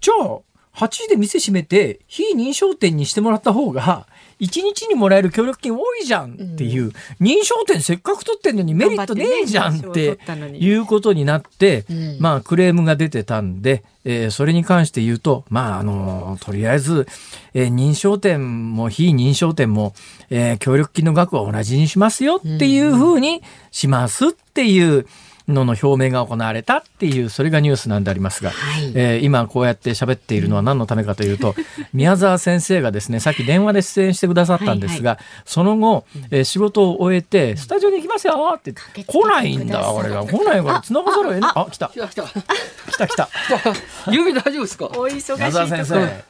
[0.00, 0.38] じゃあ、
[0.76, 4.06] 8時で店閉めて、非認証店にしてもらった方が、
[4.44, 10.18] 1日にもらえる協力金多いじゃんっていう、うん、認証店せっかく取ってんのにメリットねえじゃんって
[10.52, 11.84] いうことになって、
[12.18, 17.06] まあクレームが出てたんで、えー、それに関して言うと、まああのとりあえず、
[17.54, 19.94] えー、認証店も非認証店も、
[20.30, 25.06] えー、協力金の額は同じにしますよっていうふうにしますっていう、
[25.48, 31.54] のの表明が行われたっていうそれがニュースなんでありますが、はい、えー、今こうやって喋っているのは何のためかというと、
[31.92, 40.24] 宮沢先生がですねさっき電話で出演してくださったんですが、はいはい、その後、えー、仕事を終えてスタジオに行きますよって来ないんだ俺が。
[40.24, 41.88] 来ないから繋がざるを得ないあ来た。
[41.88, 42.22] 来た来た。
[42.24, 43.28] 来た来た。
[44.10, 44.86] 指 大丈夫ですか？
[44.86, 46.24] お忙しい宮沢先生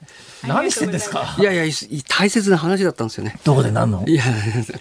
[0.47, 1.36] 何してんですか？
[1.38, 1.64] いやいや
[2.09, 3.36] 大切な話だったんですよね。
[3.45, 4.05] どこで何の？
[4.07, 4.22] いや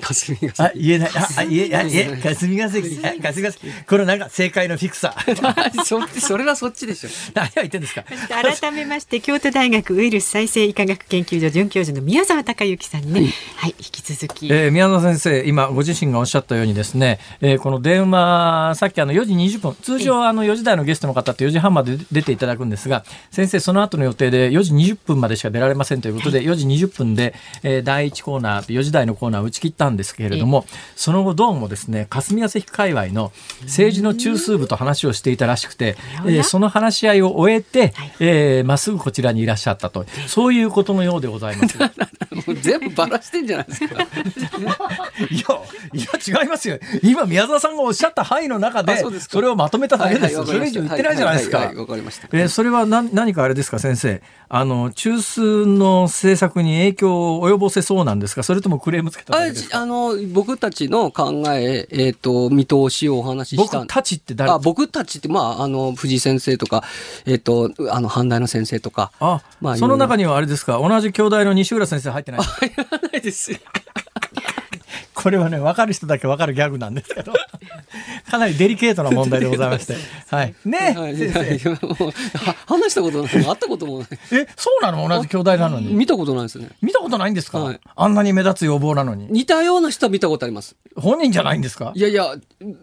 [0.02, 0.64] 霞が関。
[0.70, 1.10] あ言えない。
[1.38, 2.84] あ言ええ霞が関。
[3.22, 3.60] 霞が関。
[3.88, 5.84] これなんか正解のフィクサー。
[5.84, 7.10] そそれはそっちでしょ。
[7.34, 8.04] 何を言ってんですか？
[8.30, 27.34] 改めまして京都大学ウイルス再生医科学研究所准教授の宮沢隆之さんにね、はい、はい、引き続き、えー、宮沢先生今ご自身がおっしゃったようにですね、えー、この電話さっきあの4時20分通常あの4時台のゲストの方って4時半まで出ていただくんですが先生その後の予定で4時20分までしか出られませんということで、4時20分で、
[27.64, 33.32] えー、第1コーナー、4時台のコーナーを打ち切ったんですけれども、その後どうもですね、霞が関界隈の
[33.62, 35.96] 政治の中枢部と話をしていたらしくて、
[36.26, 41.78] えー、その話し合いを終えて、えー、まっすぐこちらにいらっしゃったと、そういうことのようでございます。
[42.62, 43.96] 全部ばらしてんじゃないですか。
[43.96, 44.08] いや、
[45.94, 46.80] いや違いますよ。
[47.02, 50.46] 今宮沢さんがおっしゃった範囲の中で、それをまとめただけです。
[50.46, 51.60] それ以上言ってないじゃないですか。
[51.76, 52.28] わ、かりました。
[52.32, 54.22] えー、それは何何かあれですか、先生。
[54.50, 63.80] あの中枢の政策に影響を及ぼせそうなんですか、それともクレームつけたあの僕たちの考え、えーと、見通しをお話しした。
[63.80, 64.52] 僕たちって誰？
[64.52, 66.84] あ僕たちって、まあ、あの藤井先生とか、
[67.26, 73.52] えーと、あの阪大の先生とか、あまあ、その中にはあれですか、同じ兄弟の西浦先生入ってない 入らないです。
[73.52, 73.60] よ。
[75.14, 77.34] これはね、分かる人だけ分かるギャグなんですけど、
[78.34, 79.96] かなりデリケートな問題でございまして。
[80.36, 80.56] はい。
[80.66, 81.16] ね、はい、
[82.66, 83.32] 話したことない。
[83.32, 84.08] 会ったこともない。
[84.32, 85.08] え、そうなの？
[85.08, 85.94] 同じ兄弟なのに。
[85.94, 86.70] 見たことないですね。
[86.82, 89.28] 見たことないんですか、はい、あんなに目立つ予防なのに。
[89.30, 90.76] 似たような人は見たことあります。
[90.96, 91.92] 本人じゃないんですか？
[91.94, 92.34] いやいや、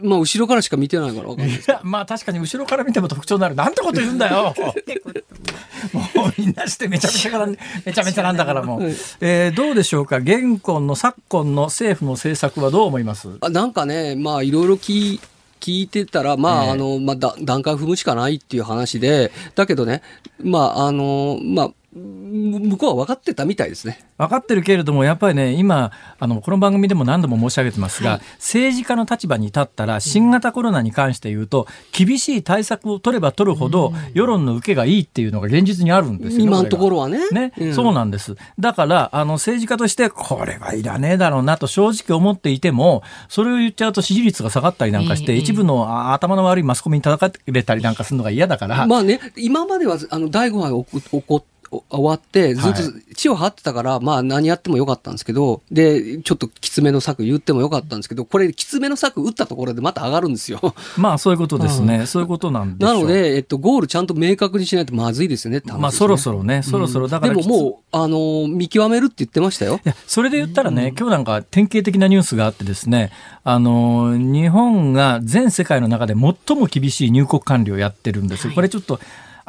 [0.00, 3.56] まあ、後ろからしか見てないから分かいいや、まあ、確かに後ろから見ても特徴になる。
[3.56, 4.54] なんてこと言うんだよ。
[6.14, 7.56] もうみんなしてめちゃめちゃから、め
[7.92, 8.82] ちゃめちゃなんだからもう。
[9.20, 10.18] えー、どうでしょうか？
[10.18, 13.28] 現今の昨今の政府の政策はどう思います？
[13.40, 15.18] あなんかね、まあ、いろいろ聞
[15.60, 20.02] 聞いてたら、まあ、あの、まあ、段階踏むしかないっていう話で、だけどね、
[20.42, 23.98] まあ、あの、まあ、向こうは分かってたみたいですね。
[24.16, 36.44] 分かってるけれども、やっぱりね、今、あの、この番組でも何度も申し上げてますが、はい、政治家の立場に立ったら、新型コロナに関して言うと、厳しい対策を取れば取るほど、世論の受けがいいっていうのが現実にあるんですよ。
[36.44, 37.28] 今のところはね。
[37.30, 38.36] ね、うん、そうなんです。
[38.60, 48.86] だから、あの、政治家として、これはいらねえだろうなと正直思っていても、それを言っちゃうと支持率が下がったりなんかして、一部の頭の悪いマスコミに叩かれたりなんかするのが嫌だから。
[48.86, 52.80] まあね、今までは、あの、第5波が起こって、終わって、ずっと
[53.14, 60.74] 血を張ってたから、はい、まあ何やってもよかったんですけど、で、ちょっときつめの策言ってもよかったんですけど、これ、きつめの策打ったところでまた上がるんですよ。
[60.98, 62.06] まあそういうことですね。
[62.06, 67.06] そういうことなんでなので、えっと、ゴールちゃんと明確にしないとまずいですよねって話、ね、まあそろそろね、そろそろ。
[67.06, 69.80] だから、うん、でももう、あの、見極めるって言ってましたよ。
[69.84, 73.12] いや、それで言ったらね、うん、今日なんか典型的なニュースがあってですね、
[73.44, 78.52] あの、日本が全世界の中で最も厳しい入国管理をやってるんですよ。
[78.54, 78.98] これちょっと、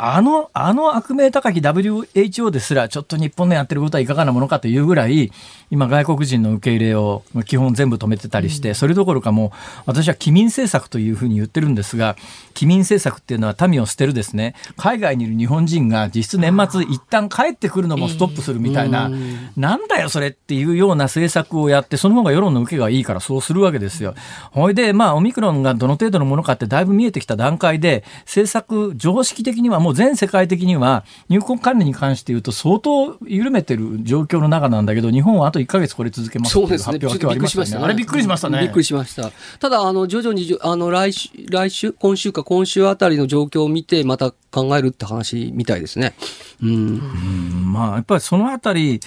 [0.04, 5.32] あの、あの悪名高き WHO ですら、ちょっと日本のやってることはいかがなものかというぐらい、
[5.70, 12.16] 今外国人の受け入れを基本全部止めてたりして、それどころかもう、私は機民政策というふうに言ってるんですが、
[12.56, 19.08] 機民政策っていうのは民を捨てるですね、海外にいる日本人が実質年末一旦帰ってくるのもストップするみたいな、
[19.56, 24.16] なんだよそれっていうような政策をやって、その方が世論の受けがいいからそうするわけですよ。
[24.49, 37.00] ほいで、まあ、オミクロンがどの程度のものかってだいぶ見えてきた段階で、政策、常識的にはもう全世界的には入国管理に関して言うと相当緩めてる状況の中なんだけど、日本はあと1か月これ続けますそうですね。
[37.00, 37.84] 発表が今日ありましたね。
[37.86, 38.60] あれびっくりしましたね。
[38.62, 39.32] びっくりしました。
[39.60, 46.14] ただ、あの、徐々に、あの、来週、来週、今週か今週あたりの状況を見て、また考えるって話みたいですね。
[46.62, 46.70] うん。
[46.70, 49.00] うんまあ、やっぱりそのあたり、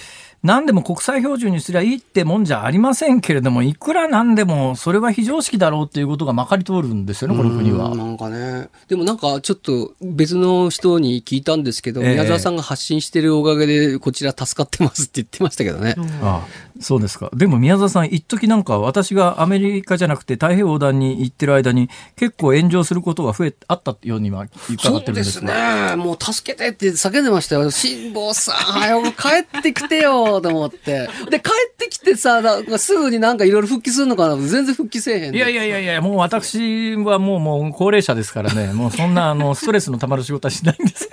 [0.45, 7.95] 何でも国際標準にすりゃいいってもんじゃありませんけれども、いくらなんでもそれは非常識だろうっていうことがまかり通るんですよね、この国は。
[7.95, 8.69] なんかね。
[8.87, 15.95] でもなんかちょっと別の人に聞いたんですけど、えー、宮沢さんが発信してるおかげでこちら助かってますって言ってましたけどね。
[16.21, 17.29] ああそうですか。
[17.33, 25.95] でも宮沢さん、一時なんか私がアメリカじゃなくて太平洋横断に行ってる間に結構炎上することが増え、あったようには伺ってるんですそうですね。
[25.95, 27.71] もう助けてって叫んでましたよ。
[27.71, 31.07] 辛坊さん、早く帰ってきてよと思って。
[31.29, 32.41] で、帰ってきてさ、
[32.77, 35.35] すぐになんかいろいろ復帰するのかな全然復帰せえへん。
[35.35, 41.09] いやいやいやいや、もう私はもうもう高齢者ですからね、もうそんなあのストレスのたまる仕事はしないんですよ。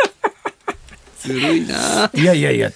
[1.22, 2.10] ずるいな。
[2.14, 2.70] いやいやいや、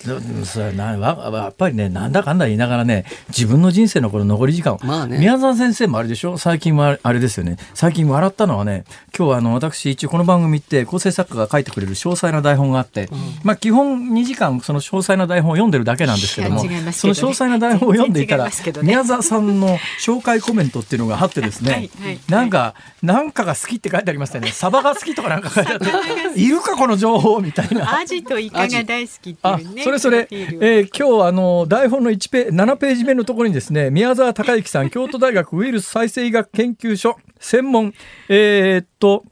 [0.44, 6.38] それなやっぱりね、なんだかんだ言いながらね、自分の人生のこの残り時間、まあね、宮沢先生もあれでしょ？
[6.38, 7.56] 最近はあれですよね。
[7.74, 8.84] 最近笑ったのはね、
[9.16, 24.48] 今日はあの、私一応この番組って構成作家が書いてくれる詳細な台本があって、うん、まあ基本2時間その詳細な台本を読んでるだけなんですけども、ね、その詳細な台本を読んでいたら、ね、宮沢さんの紹介コメントっていうのがあってですね、はいはい、なんか、なんかが好きって書いてありましたね。
[24.48, 27.98] サバが好きとかなんか書いてあって、いるかこの情報みたいな。
[27.98, 29.84] アジとイカが大好きっていうね。
[29.84, 37.94] それそれ、えー、今日あの台本の1ペ7ページ目のところにですね、宮沢隆之さん、京都大学ウイルス再生医学研究所専門、
[38.28, 39.24] えー、っと、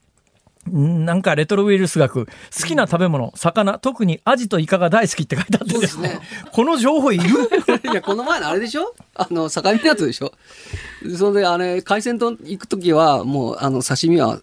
[0.71, 2.33] なんかレトロウイルス学、好
[2.67, 6.19] きな食べ物、魚、特にアジとイカが大好きって書いてあってですね。
[6.53, 7.25] この情報いる？
[7.93, 8.95] いや、この前のあれでしょ？
[9.15, 10.33] あの、境目のやつでしょ？
[11.17, 14.41] それで、あれ、海鮮丼行くときは、もう、あの、刺身は、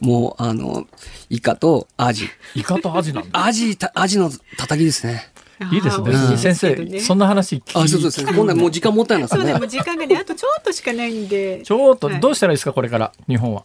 [0.00, 0.86] もう、あの、
[1.30, 2.28] イカとアジ。
[2.54, 3.44] イカとアジなんだ。
[3.46, 5.30] アジ、アジのたたきですね。
[5.72, 6.36] いいですね。
[6.36, 8.26] 先生、そんな話聞きあ、そうそうそう。
[8.26, 9.40] 今度もう時間もったいないですね。
[9.42, 11.62] そうでも時間がね、あとちょっとしかないんで。
[11.62, 13.62] ちょっと、どうしたらいいですか、これから、日本は。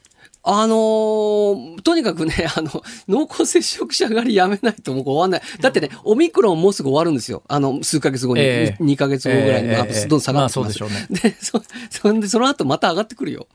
[0.49, 5.41] あのー、とにかくね、 あの、濃厚接触者狩りやめないともう終わんない。
[5.59, 7.43] だってね、オミクロンもうすぐ終わるんですよ。
[7.49, 10.59] あの、数ヶ月後に、えー、2ヶ月後ぐらいに、えー、どんどん下がってきます。
[10.59, 11.07] まあ、そうでしょうね。
[11.09, 13.47] で、そ、そんで、その後また上がってくるよ。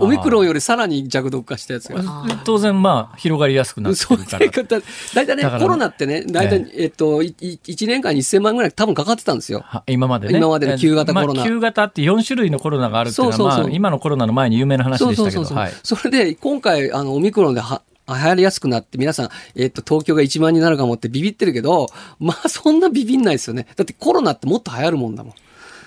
[0.00, 2.02] オミクロンよりさらに弱毒化したやつが。
[2.44, 4.82] 当然まあ広がりやすくなってるから。
[5.14, 9.64] 大体ね、コロナってね、大体、えっと、1年間に1000万ぐらい多分かかってたんですよ。
[9.86, 10.38] 今までね。
[10.38, 11.44] 今までの旧型コロナ。
[11.44, 15.44] 旧型って4種類のコロナがあるっていうのは、まあ今のコロナの前に有名な話でしたけど。
[15.82, 21.88] それで今回、あの、オミクロンでは、流行りやすくなって、皆さん、えっ、と、東京が1万になるかもってビビってるけど、
[22.18, 23.66] まあそんなビビんないですよね。
[23.76, 25.34] だってコロナってもっと流行るもんだもん。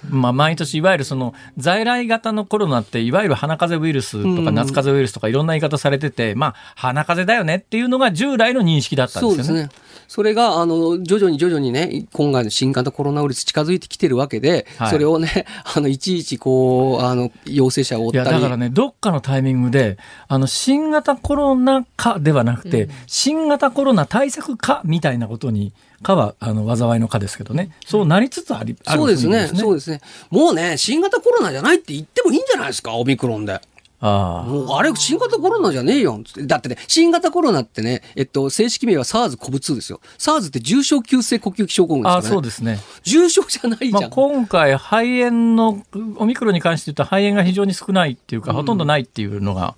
[0.10, 9.44] まあ、毎年いわゆるその在来型のコロナっていわゆる鼻風邪ウイルスとか夏風邪ウイルスとかいろんな言い方されてて、まあ鼻風邪だよねっていうのが従来の認識だったんですよね。
[9.44, 9.94] そうですね。
[10.08, 15.46] それがあの徐々に徐々にね今回の新型コロナウイルス近づいてきてるわけで、はい、それをね
[15.76, 18.30] あのいちいちこうあの陽性者を追ったり。
[18.32, 19.98] だからねどっかのタイミングで
[20.28, 25.74] あの新型コロナ禍ではなくて、うん、新型コロナ対策かみたいなことに
[26.04, 27.72] かは、あの、災いのかですけどね。
[27.86, 29.48] そうなりつつあり、そうですね。
[29.48, 30.02] そうですね。
[30.30, 33.60] もうね、新型コロナじゃないって言ってもいいんじゃないですか、オミクロンで。
[34.06, 34.50] ああ。
[34.50, 36.22] もう、あれ、新型コロナじゃねえよ。
[36.46, 40.02] だってね、新型コロナってね、えっと、正式名は SARS-CoV-2 ですよ。
[40.18, 42.28] SARS って重症急性呼吸器症候群ですからね。
[42.28, 42.80] あそうですね。
[43.04, 44.02] 重症じゃないじゃん。
[44.02, 45.82] まあ、今回、肺炎の、
[46.18, 49.78] オミクロンに関して言うと肺炎が非常に少ないっていうか、うん、ほとんどないっていうのが、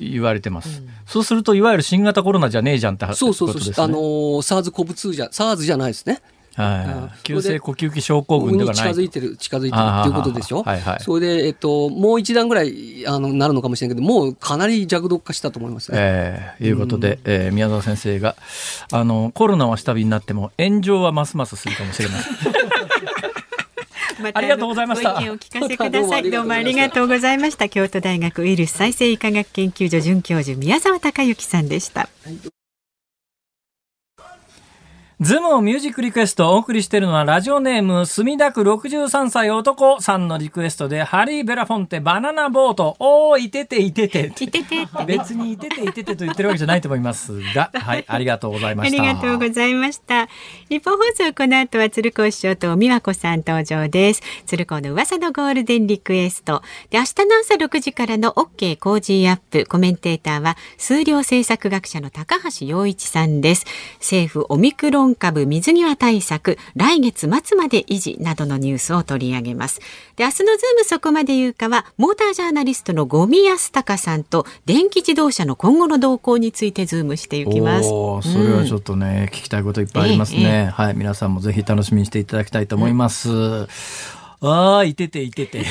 [0.00, 4.00] 言われてます、うん、そうするといわゆる新型コロナじゃねえじゃんって話そうそうそう、あのー、
[4.42, 6.20] SARS-CoV-2 じゃ SARS じゃないですね。
[6.54, 10.62] はい、急性呼吸器症候群ではない近づいてる近づいてるっていうことでしょ？
[10.62, 15.98] はいはい、それで、えっと、もう一段ぐらいあのなるのかもしれないけどもうかなり弱毒化したと思いますね。
[16.00, 18.36] えー、いうことで、うん、えー、宮沢先生が
[18.90, 22.32] あのコロナは下火になっても炎上はますますするかもしれません。
[24.20, 25.14] ま、ありがとうございました。
[25.14, 26.30] ご意見を聞かせください。
[26.30, 27.68] どうもありがとうございました。
[27.68, 32.08] 京都大学ウイルス再生医科学研究所准教授宮沢隆之さんでした。
[32.24, 32.55] はい
[35.18, 42.96] ズムをミュージックリクエストをお送りしているのはラジオネーム墨田区63歳男さんのリクエストでハリー・ベラフォンテバナナボート。
[42.98, 44.26] おーいてていてて。
[44.26, 47.70] いてて別にいてていててと言ってるわけじゃないと思いますが。
[47.80, 49.02] はいありがとうございました。
[49.02, 50.28] ありがとうございました。
[50.68, 54.22] 日本放送この後は鶴光師匠と美和子さん登場です。
[54.44, 56.60] 鶴光の噂のゴールデンリクエスト。
[56.90, 59.64] で明日の朝6時からの OK Cozy up。
[59.66, 63.64] コメンテーターは数量政策学者の高橋洋一さんです。
[64.00, 69.80] 政府オミクロン株水際対策来月末まで維持などのニュースを取り上げます。
[70.16, 77.88] で明日のズームそこまで言うかはモータージャーナリストの五味康隆さんと電気自動車の今後の動向についてズームしていきます。
[77.88, 83.68] それはちょっとね、うん、聞きたいこといっぱいありますね、ええ、はい皆さんもぜひ楽しみにしていただきたいと思います、うん。
[84.40, 85.64] ああ、いてていてて。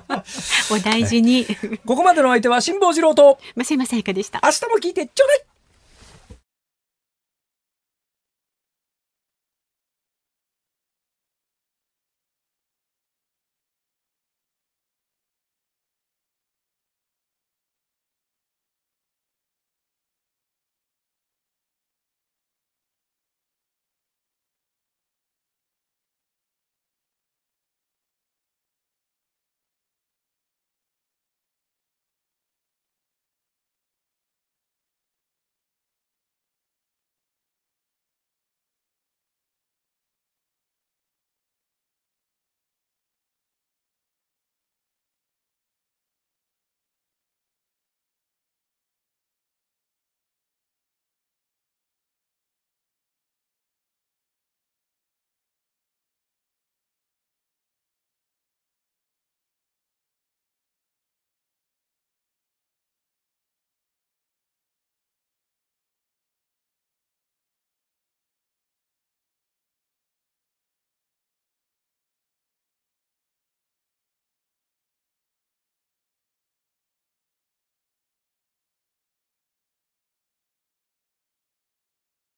[0.70, 1.46] お大事に、
[1.84, 4.40] ここまでの相手は辛坊治郎と、増山さやかでした。
[4.42, 5.44] 明日も聞いてちょうだい